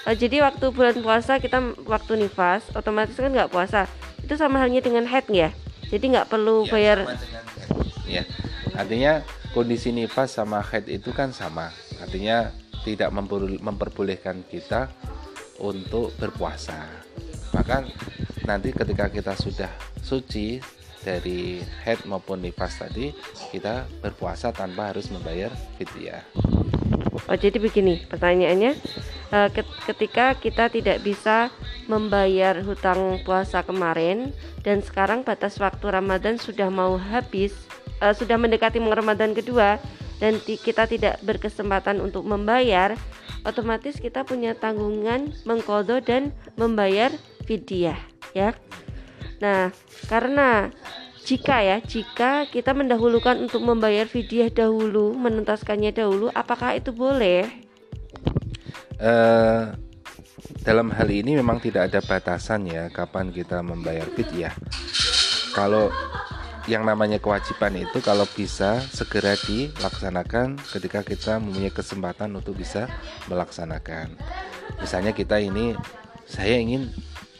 uh, 0.08 0.16
jadi 0.16 0.48
waktu 0.48 0.72
bulan 0.72 0.96
puasa 1.04 1.42
kita 1.44 1.60
waktu 1.84 2.16
nifas 2.16 2.64
otomatis 2.72 3.20
kan 3.20 3.34
nggak 3.34 3.52
puasa 3.52 3.92
itu 4.24 4.40
sama 4.40 4.64
halnya 4.64 4.80
dengan 4.80 5.04
head 5.04 5.28
ya 5.28 5.52
jadi 5.92 6.04
nggak 6.16 6.28
perlu 6.32 6.64
ya, 6.64 6.72
bayar 6.72 6.98
ya 8.08 8.24
artinya 8.80 9.26
kondisi 9.52 9.92
nifas 9.92 10.40
sama 10.40 10.64
head 10.64 10.88
itu 10.88 11.12
kan 11.12 11.36
sama 11.36 11.76
artinya 12.00 12.56
tidak 12.88 13.12
memperbolehkan 13.60 14.48
kita 14.48 14.88
untuk 15.60 16.16
berpuasa. 16.16 16.88
Maka 17.52 17.84
nanti 18.48 18.72
ketika 18.72 19.12
kita 19.12 19.36
sudah 19.36 19.68
suci 20.00 20.64
dari 21.04 21.60
head 21.84 22.08
maupun 22.08 22.40
nifas 22.40 22.80
tadi 22.80 23.12
kita 23.52 23.84
berpuasa 24.00 24.56
tanpa 24.56 24.96
harus 24.96 25.12
membayar 25.12 25.52
fidyah. 25.76 26.24
Oh 27.28 27.36
jadi 27.36 27.60
begini 27.60 28.08
pertanyaannya 28.08 28.72
uh, 29.36 29.50
ketika 29.84 30.38
kita 30.40 30.72
tidak 30.72 31.04
bisa 31.04 31.52
membayar 31.92 32.56
hutang 32.64 33.20
puasa 33.28 33.64
kemarin 33.68 34.32
dan 34.64 34.80
sekarang 34.80 35.28
batas 35.28 35.60
waktu 35.60 35.92
Ramadan 35.92 36.40
sudah 36.40 36.72
mau 36.72 36.96
habis 36.96 37.52
uh, 38.00 38.14
sudah 38.16 38.38
mendekati 38.40 38.80
Ramadan 38.80 39.36
kedua 39.36 39.82
dan 40.18 40.42
kita 40.42 40.90
tidak 40.90 41.22
berkesempatan 41.22 42.02
untuk 42.02 42.26
membayar 42.26 42.98
otomatis 43.46 44.02
kita 44.02 44.26
punya 44.26 44.58
tanggungan 44.58 45.32
mengkodo 45.46 46.02
dan 46.02 46.34
membayar 46.58 47.14
fidyah 47.46 47.98
ya. 48.34 48.58
Nah 49.40 49.70
karena 50.10 50.74
jika 51.28 51.60
ya 51.60 51.78
jika 51.84 52.48
kita 52.48 52.72
mendahulukan 52.72 53.36
untuk 53.36 53.60
membayar 53.60 54.08
fidyah 54.08 54.48
dahulu 54.48 55.12
menuntaskannya 55.12 55.92
dahulu 55.92 56.32
apakah 56.32 56.80
itu 56.80 56.96
boleh 56.96 57.44
uh, 59.04 59.76
dalam 60.64 60.88
hal 60.96 61.12
ini 61.12 61.36
memang 61.36 61.60
tidak 61.60 61.92
ada 61.92 62.00
batasan 62.00 62.72
ya 62.72 62.88
kapan 62.88 63.36
kita 63.36 63.60
membayar 63.60 64.08
fidyah 64.16 64.56
kalau 65.52 65.92
yang 66.68 66.84
namanya 66.84 67.18
kewajiban 67.18 67.80
itu 67.80 68.04
kalau 68.04 68.28
bisa 68.28 68.84
segera 68.92 69.40
dilaksanakan 69.40 70.60
ketika 70.76 71.02
kita 71.02 71.40
mempunyai 71.40 71.72
kesempatan 71.72 72.36
untuk 72.36 72.60
bisa 72.60 72.92
melaksanakan 73.32 74.14
misalnya 74.84 75.16
kita 75.16 75.40
ini 75.40 75.74
saya 76.28 76.60
ingin 76.60 76.92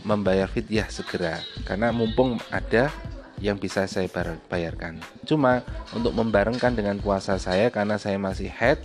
membayar 0.08 0.48
fidyah 0.48 0.88
segera 0.88 1.44
karena 1.68 1.92
mumpung 1.92 2.40
ada 2.48 2.88
yang 3.38 3.62
bisa 3.62 3.86
saya 3.86 4.10
bayarkan. 4.50 4.98
Cuma 5.26 5.62
untuk 5.94 6.14
membarengkan 6.14 6.74
dengan 6.74 6.98
puasa 6.98 7.38
saya 7.38 7.70
karena 7.70 8.02
saya 8.02 8.18
masih 8.18 8.50
head 8.50 8.82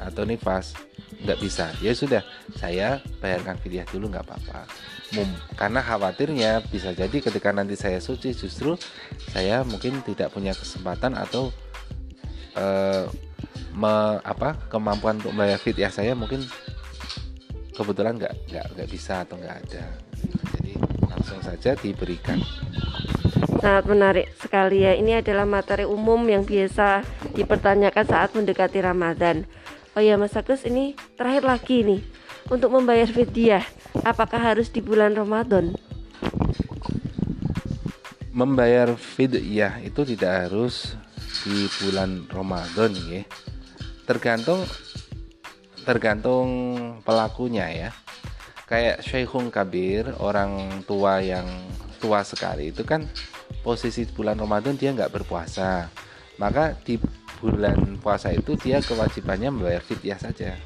atau 0.00 0.24
nifas 0.24 0.72
nggak 1.24 1.40
bisa. 1.40 1.72
Ya 1.80 1.96
sudah, 1.96 2.22
saya 2.54 3.00
bayarkan 3.18 3.56
fidyah 3.58 3.88
dulu 3.88 4.12
nggak 4.12 4.28
apa-apa. 4.28 4.68
Karena 5.56 5.80
khawatirnya 5.80 6.60
bisa 6.68 6.92
jadi 6.92 7.16
ketika 7.22 7.50
nanti 7.54 7.78
saya 7.78 8.02
suci 8.02 8.34
justru 8.34 8.74
saya 9.30 9.64
mungkin 9.64 10.02
tidak 10.04 10.34
punya 10.34 10.52
kesempatan 10.52 11.14
atau 11.14 11.54
uh, 12.58 13.06
me, 13.72 13.94
apa 14.22 14.58
kemampuan 14.68 15.22
untuk 15.22 15.32
membayar 15.32 15.58
fidyah 15.58 15.90
saya 15.90 16.12
mungkin 16.18 16.42
kebetulan 17.74 18.18
nggak 18.18 18.34
nggak 18.50 18.66
nggak 18.74 18.88
bisa 18.90 19.22
atau 19.24 19.38
nggak 19.38 19.56
ada. 19.66 19.84
Jadi 20.58 20.72
langsung 21.08 21.40
saja 21.42 21.74
diberikan. 21.78 22.38
Sangat 23.64 23.84
menarik 23.88 24.26
sekali 24.36 24.84
ya. 24.84 24.92
Ini 24.92 25.24
adalah 25.24 25.48
materi 25.48 25.88
umum 25.88 26.20
yang 26.28 26.44
biasa 26.44 27.00
dipertanyakan 27.32 28.04
saat 28.04 28.30
mendekati 28.36 28.78
Ramadan. 28.82 29.48
Oh 29.94 30.02
ya 30.02 30.18
Mas 30.18 30.34
Agus 30.34 30.66
ini 30.66 30.98
terakhir 31.14 31.46
lagi 31.46 31.86
nih 31.86 32.02
untuk 32.50 32.74
membayar 32.74 33.06
fidyah 33.06 33.62
apakah 34.02 34.42
harus 34.42 34.66
di 34.66 34.82
bulan 34.82 35.14
Ramadan? 35.14 35.70
Membayar 38.34 38.90
fidyah 38.98 39.78
itu 39.86 40.02
tidak 40.02 40.50
harus 40.50 40.98
di 41.46 41.70
bulan 41.78 42.26
Ramadan 42.26 42.90
ya. 43.06 43.22
Tergantung 44.02 44.66
tergantung 45.86 46.48
pelakunya 47.06 47.70
ya. 47.70 47.90
Kayak 48.66 48.98
Syekhung 49.06 49.54
Kabir, 49.54 50.10
orang 50.18 50.82
tua 50.90 51.22
yang 51.22 51.46
tua 52.02 52.26
sekali 52.26 52.74
itu 52.74 52.82
kan 52.82 53.06
posisi 53.62 54.02
bulan 54.10 54.36
Ramadan 54.42 54.74
dia 54.74 54.90
nggak 54.90 55.14
berpuasa 55.14 55.88
maka 56.36 56.74
di 56.82 56.98
bulan 57.44 58.00
puasa 58.00 58.32
itu 58.32 58.56
dia 58.56 58.80
kewajibannya 58.80 59.52
membayar 59.52 59.84
fidyah 59.84 60.16
saja. 60.16 60.56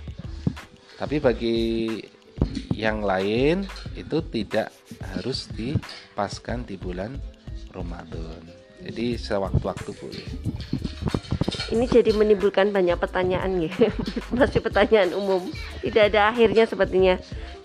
Tapi 0.95 1.19
bagi 1.19 1.59
yang 2.71 3.03
lain 3.03 3.67
itu 3.99 4.23
tidak 4.31 4.71
harus 5.03 5.51
dipaskan 5.51 6.63
di 6.63 6.79
bulan 6.79 7.19
Ramadan. 7.75 8.39
Jadi 8.79 9.19
sewaktu-waktu 9.19 9.91
boleh. 9.99 10.29
Ini 11.75 11.85
jadi 11.91 12.15
menimbulkan 12.15 12.71
banyak 12.71 12.95
pertanyaan 12.95 13.59
ya. 13.59 13.75
Masih 14.39 14.63
pertanyaan 14.63 15.19
umum. 15.19 15.51
Tidak 15.83 16.15
ada 16.15 16.31
akhirnya 16.31 16.63
sepertinya. 16.71 17.19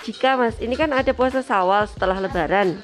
Jika 0.04 0.36
mas 0.36 0.58
ini 0.60 0.76
kan 0.76 0.92
ada 0.92 1.14
puasa 1.16 1.40
sawal 1.40 1.88
setelah 1.88 2.20
lebaran 2.20 2.76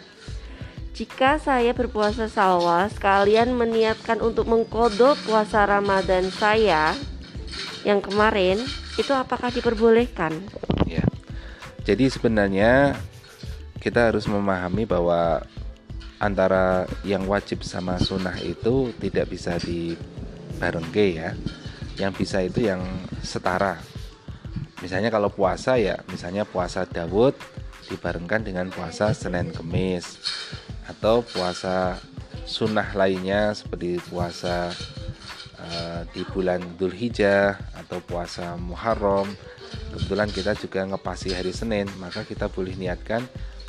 jika 0.99 1.39
saya 1.39 1.71
berpuasa 1.71 2.27
sawal 2.27 2.91
sekalian 2.91 3.55
meniatkan 3.55 4.19
untuk 4.19 4.51
mengkodok 4.51 5.15
puasa 5.23 5.63
ramadan 5.63 6.27
saya 6.27 6.91
yang 7.88 8.03
kemarin 8.03 8.59
itu 8.99 9.15
apakah 9.15 9.47
diperbolehkan? 9.47 10.35
Ya. 10.83 11.07
Jadi 11.88 12.12
sebenarnya 12.12 12.99
kita 13.79 14.12
harus 14.12 14.27
memahami 14.27 14.83
bahwa 14.83 15.39
antara 16.19 16.83
yang 17.07 17.23
wajib 17.31 17.63
sama 17.63 17.95
sunnah 17.95 18.35
itu 18.43 18.91
tidak 18.99 19.31
bisa 19.31 19.55
dibarengke 19.55 21.15
ya. 21.15 21.31
Yang 21.95 22.12
bisa 22.19 22.43
itu 22.43 22.67
yang 22.67 22.83
setara. 23.23 23.79
Misalnya 24.83 25.07
kalau 25.07 25.31
puasa 25.31 25.79
ya 25.79 26.03
misalnya 26.12 26.43
puasa 26.43 26.83
Dawud 26.83 27.39
dibarengkan 27.88 28.43
dengan 28.43 28.67
puasa 28.67 29.15
Senin 29.15 29.55
Kemis 29.55 30.19
atau 30.89 31.21
puasa 31.21 32.02
sunnah 32.49 32.89
lainnya 32.97 33.54
seperti 33.54 34.02
puasa 34.10 34.73
uh, 35.62 36.02
di 36.10 36.25
bulan 36.34 36.60
Dhul 36.82 36.97
Hijjah 36.97 37.62
atau 37.78 38.02
puasa 38.02 38.58
Muharram 38.58 39.30
kebetulan 39.93 40.30
kita 40.34 40.58
juga 40.58 40.82
ngepasi 40.89 41.38
hari 41.38 41.54
Senin 41.54 41.86
maka 42.02 42.25
kita 42.25 42.49
boleh 42.49 42.73
niatkan 42.73 43.21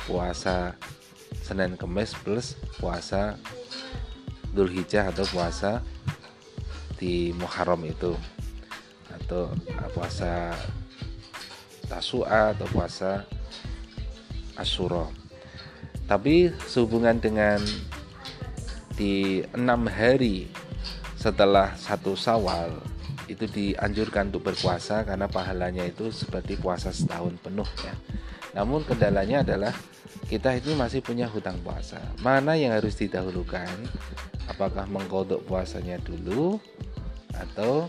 puasa 0.09 0.73
Senin 1.45 1.77
Kemis 1.77 2.17
plus 2.17 2.57
puasa 2.81 3.37
Dhul 4.57 4.73
Hijjah 4.73 5.13
atau 5.13 5.23
puasa 5.29 5.85
di 6.97 7.33
Muharram 7.37 7.85
itu 7.85 8.17
atau 9.09 9.53
puasa 9.93 10.53
Tasua 11.91 12.55
atau 12.55 12.67
puasa 12.71 13.27
Asyura. 14.55 15.20
Tapi 16.11 16.51
sehubungan 16.67 17.15
dengan 17.23 17.63
di 18.99 19.39
enam 19.55 19.87
hari 19.87 20.51
setelah 21.15 21.71
satu 21.79 22.19
Sawal 22.19 22.83
itu 23.31 23.47
dianjurkan 23.47 24.27
untuk 24.27 24.51
berpuasa 24.51 25.07
karena 25.07 25.31
pahalanya 25.31 25.87
itu 25.87 26.11
seperti 26.11 26.59
puasa 26.59 26.91
setahun 26.91 27.39
penuh 27.39 27.69
ya. 27.79 27.95
Namun 28.59 28.83
kendalanya 28.83 29.39
adalah 29.39 29.71
kita 30.27 30.59
itu 30.59 30.75
masih 30.75 30.99
punya 30.99 31.31
hutang 31.31 31.55
puasa. 31.63 32.03
Mana 32.19 32.59
yang 32.59 32.75
harus 32.75 32.99
didahulukan? 32.99 33.71
Apakah 34.51 34.83
mengkodok 34.91 35.47
puasanya 35.47 35.95
dulu 36.03 36.59
atau 37.31 37.87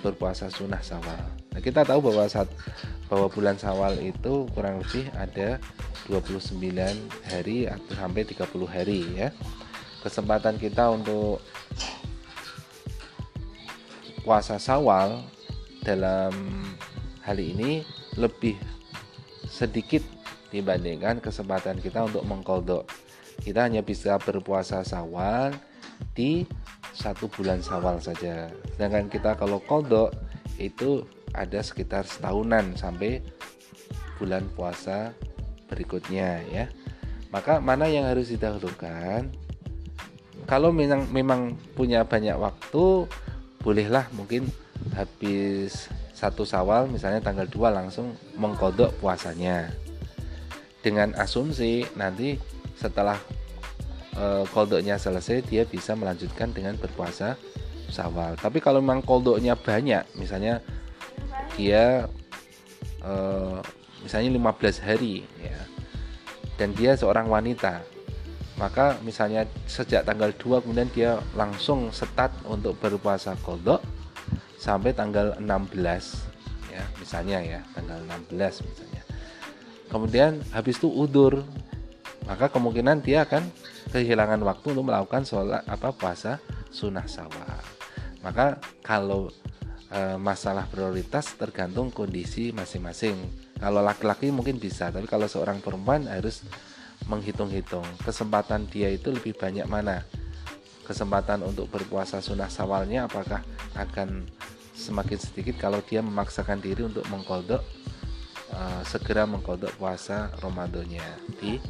berpuasa 0.00 0.52
sunnah 0.52 0.80
sawal? 0.80 1.20
Nah, 1.50 1.60
kita 1.60 1.82
tahu 1.82 2.10
bahwa 2.10 2.26
saat 2.30 2.48
bahwa 3.10 3.26
bulan 3.26 3.58
sawal 3.58 3.98
itu 3.98 4.46
kurang 4.54 4.80
lebih 4.80 5.10
ada 5.18 5.58
29 6.06 6.56
hari 7.26 7.66
atau 7.66 7.92
sampai 7.94 8.22
30 8.22 8.66
hari 8.70 9.00
ya. 9.18 9.28
Kesempatan 10.00 10.56
kita 10.56 10.88
untuk 10.88 11.44
puasa 14.24 14.56
sawal 14.56 15.20
dalam 15.84 16.32
hal 17.24 17.38
ini 17.40 17.84
lebih 18.16 18.56
sedikit 19.48 20.04
dibandingkan 20.50 21.22
kesempatan 21.22 21.78
kita 21.78 22.06
untuk 22.06 22.24
mengkodok 22.26 22.84
kita 23.40 23.64
hanya 23.64 23.80
bisa 23.80 24.20
berpuasa 24.20 24.84
sawal 24.84 25.56
di 26.12 26.44
satu 27.00 27.32
bulan 27.32 27.64
sawal 27.64 27.96
saja. 27.96 28.52
Sedangkan 28.76 29.08
kita 29.08 29.32
kalau 29.40 29.56
kodok 29.64 30.12
itu 30.60 31.00
ada 31.32 31.64
sekitar 31.64 32.04
setahunan 32.04 32.76
sampai 32.76 33.24
bulan 34.20 34.44
puasa 34.52 35.16
berikutnya 35.72 36.44
ya. 36.52 36.68
Maka 37.32 37.56
mana 37.62 37.88
yang 37.88 38.04
harus 38.04 38.28
didahulukan? 38.28 39.32
Kalau 40.44 40.68
memang 40.74 41.08
memang 41.08 41.56
punya 41.72 42.04
banyak 42.04 42.36
waktu 42.36 43.08
bolehlah 43.64 44.04
mungkin 44.12 44.50
habis 44.92 45.88
satu 46.12 46.44
sawal 46.44 46.84
misalnya 46.90 47.24
tanggal 47.24 47.48
2 47.48 47.72
langsung 47.72 48.12
mengkodok 48.36 48.92
puasanya. 49.00 49.72
Dengan 50.84 51.16
asumsi 51.16 51.88
nanti 51.96 52.36
setelah 52.76 53.16
e, 54.20 54.44
koldoknya 54.52 55.00
selesai 55.00 55.40
dia 55.48 55.64
bisa 55.64 55.96
melanjutkan 55.96 56.52
dengan 56.52 56.76
berpuasa 56.76 57.40
sawal 57.88 58.36
tapi 58.36 58.60
kalau 58.60 58.84
memang 58.84 59.00
koldoknya 59.00 59.56
banyak 59.56 60.04
misalnya 60.20 60.60
dia 61.56 62.04
e, 63.00 63.14
misalnya 64.04 64.36
15 64.36 64.86
hari 64.86 65.24
ya 65.40 65.60
dan 66.60 66.76
dia 66.76 66.92
seorang 66.92 67.32
wanita 67.32 67.80
maka 68.60 69.00
misalnya 69.00 69.48
sejak 69.64 70.04
tanggal 70.04 70.28
2 70.36 70.60
kemudian 70.60 70.92
dia 70.92 71.16
langsung 71.32 71.88
setat 71.88 72.28
untuk 72.44 72.76
berpuasa 72.76 73.32
kodok 73.40 73.80
sampai 74.60 74.92
tanggal 74.92 75.32
16 75.40 75.80
ya 76.68 76.84
misalnya 77.00 77.38
ya 77.40 77.60
tanggal 77.72 77.98
16 78.28 78.68
misalnya. 78.68 79.02
Kemudian 79.90 80.44
habis 80.52 80.76
itu 80.76 80.92
udur 80.92 81.40
maka 82.28 82.52
kemungkinan 82.52 83.00
dia 83.00 83.24
akan 83.24 83.48
kehilangan 83.90 84.40
waktu 84.46 84.72
untuk 84.72 84.86
melakukan 84.86 85.26
sholat 85.26 85.62
apa 85.66 85.90
puasa 85.90 86.38
sunnah 86.70 87.04
sawal 87.04 87.80
maka 88.20 88.60
kalau 88.84 89.32
e, 89.90 90.00
masalah 90.16 90.68
prioritas 90.68 91.34
tergantung 91.36 91.90
kondisi 91.90 92.52
masing-masing. 92.54 93.16
Kalau 93.60 93.84
laki-laki 93.84 94.32
mungkin 94.32 94.56
bisa 94.56 94.88
tapi 94.88 95.04
kalau 95.04 95.28
seorang 95.28 95.60
perempuan 95.60 96.08
harus 96.08 96.44
menghitung-hitung 97.08 97.84
kesempatan 98.04 98.68
dia 98.68 98.88
itu 98.88 99.12
lebih 99.12 99.36
banyak 99.36 99.66
mana. 99.68 100.04
Kesempatan 100.84 101.44
untuk 101.46 101.70
berpuasa 101.70 102.18
sunnah 102.18 102.50
sawalnya 102.50 103.06
apakah 103.06 103.44
akan 103.78 104.26
semakin 104.74 105.18
sedikit 105.20 105.60
kalau 105.60 105.84
dia 105.84 106.00
memaksakan 106.00 106.58
diri 106.58 106.88
untuk 106.88 107.04
mengkodok 107.12 107.62
uh, 108.50 108.82
segera 108.82 109.28
mengkodok 109.28 109.70
puasa 109.76 110.32
Ramadannya 110.40 111.04
di 111.38 111.60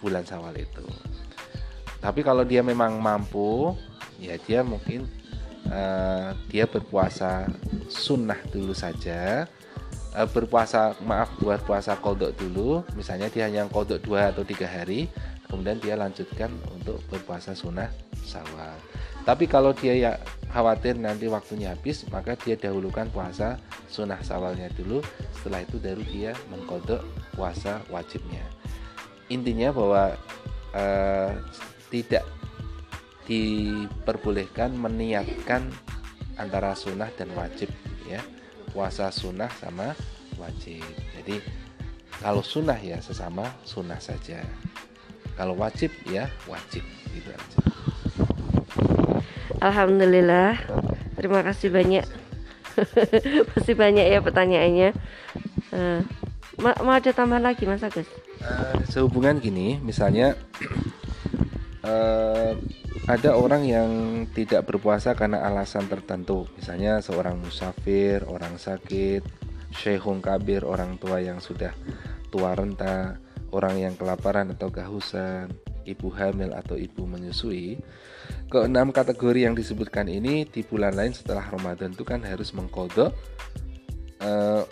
bulan 0.00 0.26
Syawal 0.26 0.56
itu. 0.58 0.82
Tapi 2.00 2.20
kalau 2.22 2.44
dia 2.46 2.60
memang 2.60 2.98
mampu, 3.00 3.74
ya 4.20 4.36
dia 4.40 4.60
mungkin 4.62 5.08
uh, 5.68 6.36
dia 6.48 6.64
berpuasa 6.68 7.48
sunnah 7.88 8.38
dulu 8.52 8.72
saja. 8.76 9.48
Uh, 10.16 10.28
berpuasa 10.32 10.96
maaf 11.04 11.28
buat 11.40 11.60
puasa 11.64 11.96
kodok 12.00 12.32
dulu, 12.40 12.80
misalnya 12.96 13.28
dia 13.28 13.48
hanya 13.48 13.68
kodok 13.68 14.00
dua 14.00 14.32
atau 14.32 14.46
tiga 14.46 14.64
hari, 14.64 15.12
kemudian 15.48 15.76
dia 15.76 15.94
lanjutkan 15.98 16.48
untuk 16.72 17.04
berpuasa 17.12 17.52
sunnah 17.52 17.92
Syawal. 18.24 18.74
Tapi 19.26 19.44
kalau 19.50 19.74
dia 19.74 19.94
ya 19.94 20.12
khawatir 20.56 20.96
nanti 20.96 21.28
waktunya 21.28 21.74
habis 21.74 22.08
maka 22.08 22.32
dia 22.38 22.56
dahulukan 22.56 23.10
puasa 23.12 23.60
sunnah 23.90 24.16
sawalnya 24.24 24.72
dulu 24.72 25.02
setelah 25.36 25.60
itu 25.60 25.76
baru 25.76 26.02
dia 26.08 26.32
mengkodok 26.48 27.02
puasa 27.36 27.82
wajibnya 27.92 28.40
intinya 29.28 29.74
bahwa 29.74 30.02
uh, 30.72 31.30
tidak 31.90 32.24
diperbolehkan 33.26 34.74
meniatkan 34.74 35.70
antara 36.38 36.76
sunnah 36.78 37.10
dan 37.18 37.32
wajib 37.34 37.70
ya 38.06 38.22
puasa 38.70 39.10
sunnah 39.10 39.50
sama 39.58 39.96
wajib 40.38 40.84
jadi 41.16 41.42
kalau 42.22 42.44
sunnah 42.44 42.78
ya 42.78 43.02
sesama 43.02 43.50
sunnah 43.66 43.98
saja 43.98 44.44
kalau 45.34 45.58
wajib 45.58 45.90
ya 46.06 46.30
wajib 46.46 46.86
gitu 47.12 47.30
aja 47.32 47.58
Alhamdulillah. 49.60 50.60
Terima 51.16 51.40
kasih 51.40 51.72
banyak. 51.72 52.04
Masih 53.56 53.74
banyak 53.74 54.06
ya 54.06 54.20
pertanyaannya. 54.20 54.90
Uh, 55.72 56.00
mau 56.60 56.92
ada 56.92 57.10
tambahan 57.12 57.44
lagi 57.50 57.64
Mas 57.64 57.80
Agus? 57.80 58.06
Uh, 58.44 58.76
sehubungan 58.86 59.40
gini, 59.40 59.80
misalnya 59.80 60.36
uh, 61.86 62.52
ada 63.06 63.30
orang 63.38 63.62
yang 63.62 63.90
tidak 64.34 64.66
berpuasa 64.66 65.14
karena 65.14 65.46
alasan 65.46 65.86
tertentu, 65.86 66.50
misalnya 66.58 66.98
seorang 66.98 67.38
musafir, 67.38 68.26
orang 68.26 68.58
sakit, 68.58 69.22
syekhung 69.70 70.18
kabir, 70.18 70.66
orang 70.66 70.98
tua 70.98 71.22
yang 71.22 71.38
sudah 71.38 71.70
tua 72.34 72.58
renta, 72.58 73.22
orang 73.54 73.78
yang 73.78 73.94
kelaparan 73.94 74.50
atau 74.50 74.74
kehausan, 74.74 75.54
ibu 75.86 76.10
hamil 76.10 76.50
atau 76.52 76.74
ibu 76.74 77.06
menyusui. 77.06 77.78
Keenam 78.50 78.90
kategori 78.90 79.46
yang 79.46 79.54
disebutkan 79.54 80.10
ini 80.10 80.42
di 80.42 80.66
bulan 80.66 80.98
lain 80.98 81.14
setelah 81.14 81.46
Ramadan 81.46 81.94
itu 81.94 82.02
kan 82.02 82.26
harus 82.26 82.50
mengkodok 82.50 83.14
uh, 84.22 84.62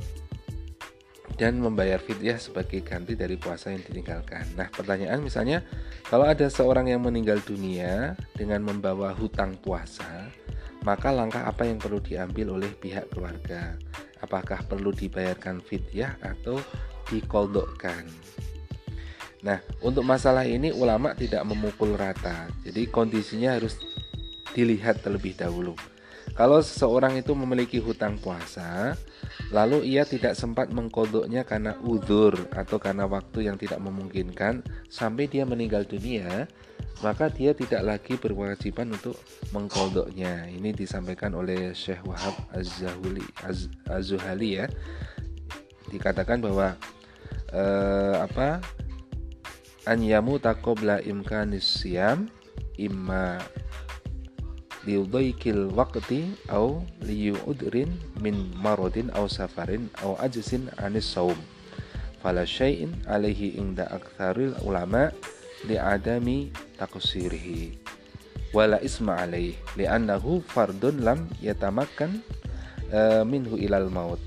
dan 1.35 1.59
membayar 1.59 1.99
fidyah 1.99 2.39
sebagai 2.39 2.85
ganti 2.85 3.19
dari 3.19 3.35
puasa 3.35 3.73
yang 3.73 3.83
ditinggalkan. 3.83 4.45
Nah, 4.55 4.69
pertanyaan 4.71 5.25
misalnya 5.25 5.65
kalau 6.07 6.29
ada 6.29 6.47
seorang 6.47 6.93
yang 6.93 7.03
meninggal 7.03 7.41
dunia 7.43 8.15
dengan 8.37 8.63
membawa 8.63 9.11
hutang 9.17 9.57
puasa, 9.59 10.31
maka 10.85 11.09
langkah 11.11 11.49
apa 11.49 11.65
yang 11.65 11.81
perlu 11.81 11.99
diambil 11.99 12.61
oleh 12.61 12.71
pihak 12.77 13.11
keluarga? 13.11 13.75
Apakah 14.21 14.63
perlu 14.69 14.93
dibayarkan 14.93 15.65
fidyah 15.65 16.17
atau 16.21 16.61
dikodokkan? 17.09 18.05
Nah, 19.45 19.61
untuk 19.85 20.09
masalah 20.09 20.49
ini 20.49 20.73
ulama 20.73 21.13
tidak 21.13 21.45
memukul 21.45 21.93
rata. 22.01 22.49
Jadi 22.65 22.89
kondisinya 22.89 23.61
harus 23.61 23.77
dilihat 24.57 25.05
terlebih 25.05 25.37
dahulu. 25.37 25.77
Kalau 26.35 26.59
seseorang 26.59 27.15
itu 27.15 27.31
memiliki 27.31 27.79
hutang 27.79 28.19
puasa, 28.19 28.99
lalu 29.55 29.87
ia 29.87 30.03
tidak 30.03 30.35
sempat 30.35 30.67
mengkodoknya 30.75 31.47
karena 31.47 31.79
udur 31.87 32.35
atau 32.51 32.83
karena 32.83 33.07
waktu 33.07 33.47
yang 33.47 33.55
tidak 33.55 33.79
memungkinkan 33.79 34.67
sampai 34.91 35.31
dia 35.31 35.47
meninggal 35.47 35.87
dunia, 35.87 36.51
maka 37.07 37.31
dia 37.31 37.55
tidak 37.55 37.87
lagi 37.87 38.19
berkewajiban 38.19 38.91
untuk 38.91 39.15
mengkodoknya. 39.55 40.51
Ini 40.51 40.75
disampaikan 40.75 41.39
oleh 41.39 41.71
Syekh 41.71 42.03
Wahab 42.03 42.35
Az-Zuhali 42.51 44.51
ya. 44.59 44.67
Dikatakan 45.87 46.43
bahwa 46.43 46.75
eh, 47.55 48.17
apa 48.19 48.59
an 49.87 50.03
takobla 50.43 50.99
imkanis 51.05 51.85
siam 51.85 52.27
imma 52.75 53.39
liudhaikil 54.85 55.73
waqti 55.73 56.37
au 56.53 56.85
liyudrin 57.01 57.93
min 58.21 58.53
marodin 58.61 59.09
au 59.17 59.29
safarin 59.29 59.89
au 60.05 60.17
ajsin 60.21 60.69
anis 60.81 61.09
saum 61.09 61.37
fala 62.21 62.45
syai'in 62.45 62.93
alaihi 63.09 63.57
inda 63.61 63.89
aktsaril 63.89 64.57
ulama 64.65 65.13
li 65.65 65.81
adami 65.81 66.53
takusirihi 66.77 67.85
wala 68.55 68.79
isma 68.79 69.19
alaih 69.19 69.59
li'annahu 69.75 70.39
fardun 70.47 71.03
lam 71.03 71.27
yatamakkan 71.43 72.23
uh, 72.95 73.27
minhu 73.27 73.59
ilal 73.59 73.91
maut. 73.91 74.23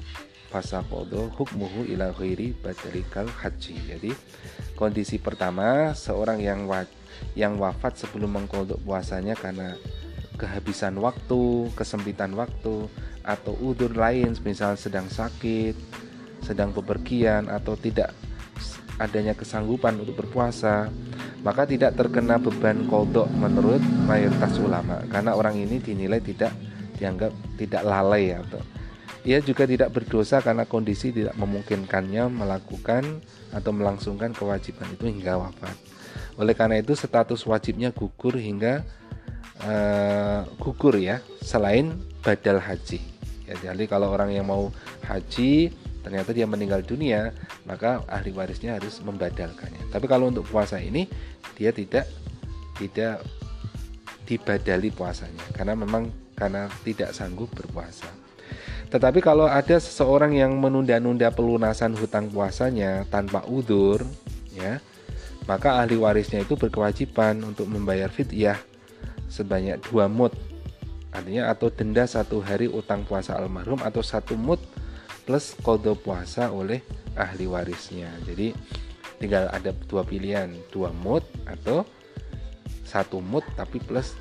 Fasakodo 0.47 1.27
hukmuhu 1.35 1.87
ila 1.91 2.11
ghairi 2.15 2.55
badalikal 2.55 3.27
haji. 3.27 3.75
Jadi 3.83 4.11
kondisi 4.79 5.19
pertama 5.19 5.91
seorang 5.91 6.39
yang 6.39 6.67
wa 6.67 6.87
yang 7.35 7.59
wafat 7.59 7.99
sebelum 7.99 8.35
mengkodok 8.35 8.79
puasanya 8.83 9.35
karena 9.35 9.75
kehabisan 10.37 10.95
waktu 11.01 11.73
kesempitan 11.73 12.37
waktu 12.37 12.87
atau 13.25 13.53
udur 13.59 13.91
lain 13.91 14.37
misal 14.45 14.77
sedang 14.79 15.09
sakit 15.09 15.75
sedang 16.45 16.71
bepergian 16.71 17.49
atau 17.49 17.75
tidak 17.75 18.13
adanya 19.01 19.33
kesanggupan 19.33 19.99
untuk 19.99 20.25
berpuasa 20.25 20.87
maka 21.41 21.67
tidak 21.67 21.93
terkena 21.97 22.39
beban 22.39 22.87
kodok 22.87 23.27
menurut 23.35 23.81
mayoritas 24.05 24.57
ulama 24.61 25.03
karena 25.11 25.35
orang 25.35 25.57
ini 25.57 25.81
dinilai 25.81 26.23
tidak 26.23 26.53
dianggap 26.97 27.33
tidak 27.59 27.83
lalai 27.85 28.33
atau 28.33 28.61
ia 29.27 29.43
juga 29.43 29.67
tidak 29.67 29.91
berdosa 29.91 30.39
karena 30.39 30.63
kondisi 30.63 31.11
tidak 31.11 31.35
memungkinkannya 31.35 32.31
melakukan 32.31 33.19
atau 33.51 33.71
melangsungkan 33.75 34.31
kewajiban 34.31 34.87
itu 34.87 35.03
hingga 35.03 35.35
wafat. 35.35 35.75
Oleh 36.39 36.55
karena 36.55 36.79
itu 36.79 36.95
status 36.95 37.43
wajibnya 37.43 37.91
gugur 37.91 38.39
hingga 38.39 38.87
uh, 39.63 40.45
gugur 40.59 40.97
ya, 40.99 41.23
selain 41.41 41.95
badal 42.21 42.59
haji. 42.59 42.99
Ya, 43.47 43.55
jadi 43.71 43.87
kalau 43.87 44.11
orang 44.11 44.35
yang 44.35 44.45
mau 44.51 44.69
haji 45.07 45.71
ternyata 46.03 46.31
dia 46.31 46.47
meninggal 46.47 46.83
dunia, 46.83 47.35
maka 47.67 48.03
ahli 48.07 48.31
warisnya 48.31 48.79
harus 48.79 48.99
membadalkannya. 49.03 49.91
Tapi 49.91 50.05
kalau 50.07 50.31
untuk 50.31 50.47
puasa 50.47 50.79
ini 50.79 51.07
dia 51.55 51.71
tidak 51.71 52.07
tidak 52.77 53.23
dibadali 54.27 54.91
puasanya 54.91 55.43
karena 55.55 55.73
memang 55.73 56.11
karena 56.35 56.67
tidak 56.83 57.15
sanggup 57.15 57.49
berpuasa. 57.55 58.07
Tetapi 58.87 59.19
kalau 59.19 59.47
ada 59.47 59.75
seseorang 59.79 60.31
yang 60.35 60.55
menunda-nunda 60.55 61.27
pelunasan 61.31 61.91
hutang 61.99 62.31
puasanya 62.31 63.03
tanpa 63.11 63.43
udur, 63.43 63.99
ya, 64.55 64.79
maka 65.43 65.83
ahli 65.83 65.99
warisnya 65.99 66.39
itu 66.43 66.55
berkewajiban 66.55 67.43
untuk 67.43 67.67
membayar 67.67 68.07
fidyah 68.07 68.55
sebanyak 69.27 69.79
dua 69.91 70.07
mut, 70.07 70.33
artinya 71.11 71.51
atau 71.51 71.71
denda 71.71 72.07
satu 72.07 72.39
hari 72.43 72.67
utang 72.71 73.03
puasa 73.03 73.35
almarhum 73.35 73.79
atau 73.83 74.01
satu 74.01 74.35
mut 74.35 74.59
plus 75.27 75.55
kode 75.59 75.91
puasa 75.99 76.51
oleh 76.51 76.79
ahli 77.19 77.45
warisnya. 77.47 78.07
Jadi 78.23 78.55
tinggal 79.19 79.51
ada 79.51 79.75
dua 79.87 80.07
pilihan, 80.07 80.51
dua 80.71 80.89
mut 80.95 81.23
atau 81.43 81.83
satu 82.87 83.19
mut 83.19 83.43
tapi 83.59 83.83
plus 83.83 84.15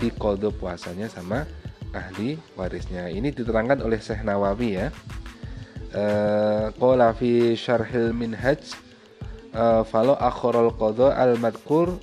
di 0.00 0.08
kode 0.08 0.48
puasanya 0.56 1.12
sama 1.12 1.44
ahli 1.92 2.40
warisnya. 2.56 3.12
Ini 3.12 3.32
diterangkan 3.32 3.84
oleh 3.84 4.00
Syekh 4.00 4.24
Nawawi 4.24 4.70
ya. 4.80 4.88
Eh, 5.88 6.66
qala 6.76 7.16
fi 7.16 7.56
syarhil 7.56 8.12
minhaj 8.12 8.60
uh, 9.56 9.80
falo 9.88 10.20
akhorul 10.20 10.68
qadha 10.76 11.16
al 11.16 11.40
madkur 11.40 11.96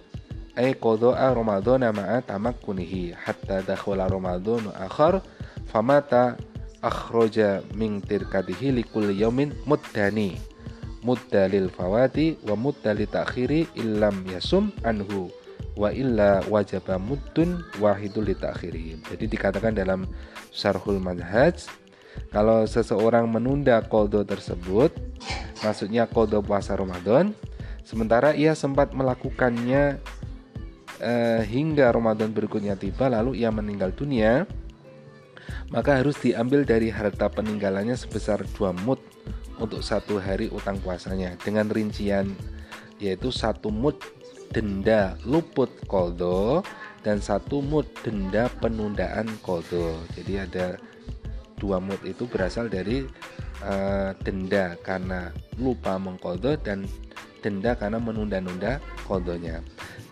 ay 0.55 0.75
qadha 0.75 1.31
ramadan 1.35 1.87
ma'a 1.91 2.23
tamakkunihi. 2.23 3.15
Hatta 3.15 3.61
dakhala 3.63 4.07
ramadan 4.07 4.71
akhar 4.75 5.19
famata 5.69 6.39
akhraja 6.79 7.63
min 7.75 7.99
tirkatihi 8.03 8.75
likul 8.75 9.11
yaumin 9.11 9.51
muddani 9.67 10.39
muddalil 11.05 11.69
fawati 11.69 12.41
wa 12.49 12.57
muddali 12.57 13.05
takhiri 13.05 13.69
illam 13.77 14.25
yasum 14.27 14.73
anhu. 14.81 15.29
Wa 15.75 15.91
illa 15.91 16.39
wajaba 16.47 16.95
muddun 16.95 17.59
wahidul 17.83 18.31
litakhirihim. 18.31 19.03
Jadi 19.11 19.27
dikatakan 19.27 19.75
dalam 19.75 20.07
Syarhul 20.55 21.03
Manhaj 21.03 21.67
kalau 22.31 22.63
seseorang 22.63 23.27
menunda 23.27 23.79
kodo 23.83 24.23
tersebut 24.23 24.91
maksudnya 25.63 26.07
kodo 26.07 26.39
puasa 26.39 26.75
Ramadan 26.75 27.35
sementara 27.83 28.31
ia 28.35 28.55
sempat 28.55 28.95
melakukannya 28.95 29.99
eh, 31.05 31.41
hingga 31.45 31.93
Ramadan 31.93 32.33
berikutnya 32.33 32.73
tiba 32.73 33.05
lalu 33.07 33.45
ia 33.45 33.53
meninggal 33.53 33.93
dunia 33.93 34.49
maka 35.69 36.01
harus 36.01 36.17
diambil 36.17 36.65
dari 36.65 36.89
harta 36.89 37.29
peninggalannya 37.29 37.93
sebesar 37.93 38.41
dua 38.57 38.73
mut 38.73 38.97
untuk 39.61 39.85
satu 39.85 40.17
hari 40.17 40.49
utang 40.49 40.81
puasanya 40.81 41.37
dengan 41.45 41.69
rincian 41.69 42.33
yaitu 42.97 43.29
satu 43.29 43.69
mut 43.69 44.01
denda 44.55 45.19
luput 45.27 45.69
koldo 45.85 46.63
dan 47.05 47.21
satu 47.21 47.61
mut 47.61 47.85
denda 48.01 48.49
penundaan 48.57 49.29
koldo. 49.45 49.99
Jadi 50.17 50.33
ada 50.41 50.67
dua 51.59 51.77
mut 51.77 52.01
itu 52.01 52.25
berasal 52.25 52.71
dari 52.71 53.05
uh, 53.61 54.11
denda 54.25 54.73
karena 54.81 55.29
lupa 55.61 56.01
mengkoldo 56.01 56.57
dan 56.65 56.87
denda 57.45 57.77
karena 57.77 58.01
menunda-nunda 58.01 58.81
koldonya. 59.05 59.61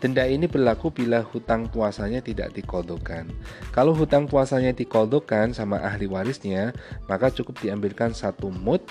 Denda 0.03 0.27
ini 0.27 0.51
berlaku 0.51 0.91
bila 0.91 1.23
hutang 1.23 1.71
puasanya 1.71 2.19
tidak 2.19 2.51
dikodokan. 2.51 3.31
Kalau 3.71 3.95
hutang 3.95 4.27
puasanya 4.27 4.75
dikodokan 4.75 5.55
sama 5.55 5.79
ahli 5.79 6.11
warisnya, 6.11 6.75
maka 7.07 7.31
cukup 7.31 7.63
diambilkan 7.63 8.11
satu 8.11 8.51
mut 8.51 8.83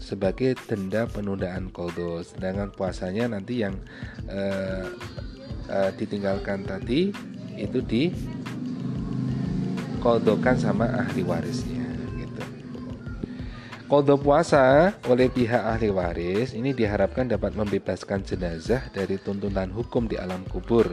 sebagai 0.00 0.56
denda 0.64 1.04
penundaan 1.04 1.68
koldo 1.68 2.24
sedangkan 2.24 2.72
puasanya 2.72 3.36
nanti 3.36 3.60
yang 3.60 3.76
uh, 4.32 4.88
uh, 5.68 5.90
ditinggalkan 6.00 6.64
tadi 6.64 7.12
itu 7.60 7.84
di 7.84 8.08
koldokan 10.00 10.56
sama 10.56 10.88
ahli 11.04 11.20
warisnya. 11.20 11.79
Koldo 13.90 14.14
puasa 14.14 14.94
oleh 15.10 15.26
pihak 15.26 15.66
ahli 15.66 15.90
waris 15.90 16.54
ini 16.54 16.70
diharapkan 16.70 17.26
dapat 17.26 17.58
membebaskan 17.58 18.22
jenazah 18.22 18.86
dari 18.94 19.18
tuntutan 19.18 19.66
hukum 19.66 20.06
di 20.06 20.14
alam 20.14 20.46
kubur 20.46 20.86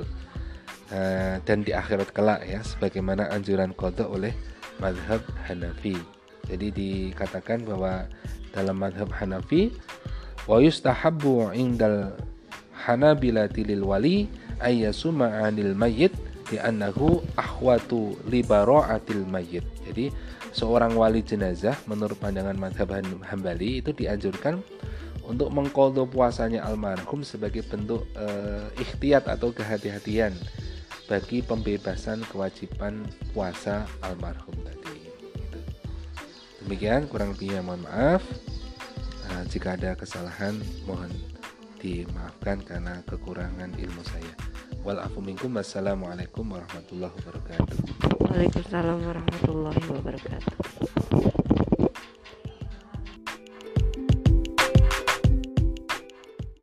uh, 0.90 1.38
dan 1.46 1.62
di 1.62 1.78
akhirat 1.78 2.10
kelak 2.10 2.42
ya 2.50 2.58
sebagaimana 2.66 3.30
anjuran 3.30 3.78
koldo 3.78 4.10
oleh 4.10 4.34
madhab 4.82 5.22
Hanafi. 5.46 5.94
Jadi 6.50 6.74
dikatakan 6.74 7.70
bahwa 7.70 8.10
dalam 8.50 8.82
madhab 8.82 9.14
Hanafi 9.14 9.70
wa 10.50 10.58
yustahabbu 10.58 11.54
indal 11.54 12.18
Hanabilati 12.74 13.62
lil 13.62 13.86
wali 13.86 14.26
ayyasuma 14.58 15.46
anil 15.46 15.78
mayyit 15.78 16.18
li'annahu 16.50 17.22
ahwatu 17.38 18.18
li 18.26 18.42
bara'atil 18.42 19.22
mayyit. 19.30 19.70
Jadi 19.86 20.10
seorang 20.52 20.96
wali 20.96 21.24
jenazah 21.24 21.76
menurut 21.88 22.16
pandangan 22.20 22.56
madhab 22.56 22.92
Hambali 23.28 23.84
itu 23.84 23.92
dianjurkan 23.92 24.64
untuk 25.28 25.52
mengkoldo 25.52 26.08
puasanya 26.08 26.64
almarhum 26.64 27.22
sebagai 27.22 27.62
bentuk 27.68 28.08
uh, 28.16 28.72
ikhtiyat 28.80 29.28
atau 29.28 29.52
kehati-hatian 29.52 30.32
bagi 31.08 31.44
pembebasan 31.44 32.24
kewajiban 32.32 33.08
puasa 33.32 33.88
almarhum 34.04 34.56
tadi. 34.64 35.12
Demikian 36.64 37.08
kurang 37.08 37.36
lebihnya 37.36 37.64
mohon 37.64 37.84
maaf. 37.84 38.24
Nah, 39.28 39.44
jika 39.48 39.76
ada 39.76 39.96
kesalahan 39.96 40.56
mohon 40.88 41.12
dimaafkan 41.80 42.64
karena 42.64 43.04
kekurangan 43.08 43.72
ilmu 43.76 44.04
saya. 44.04 44.47
Wal 44.88 45.04
minkum 45.20 45.52
wassalamualaikum 45.60 46.48
warahmatullahi 46.48 47.12
wabarakatuh. 47.12 47.76
Waalaikumsalam 48.24 48.98
warahmatullahi 49.04 49.84
wabarakatuh 49.92 51.37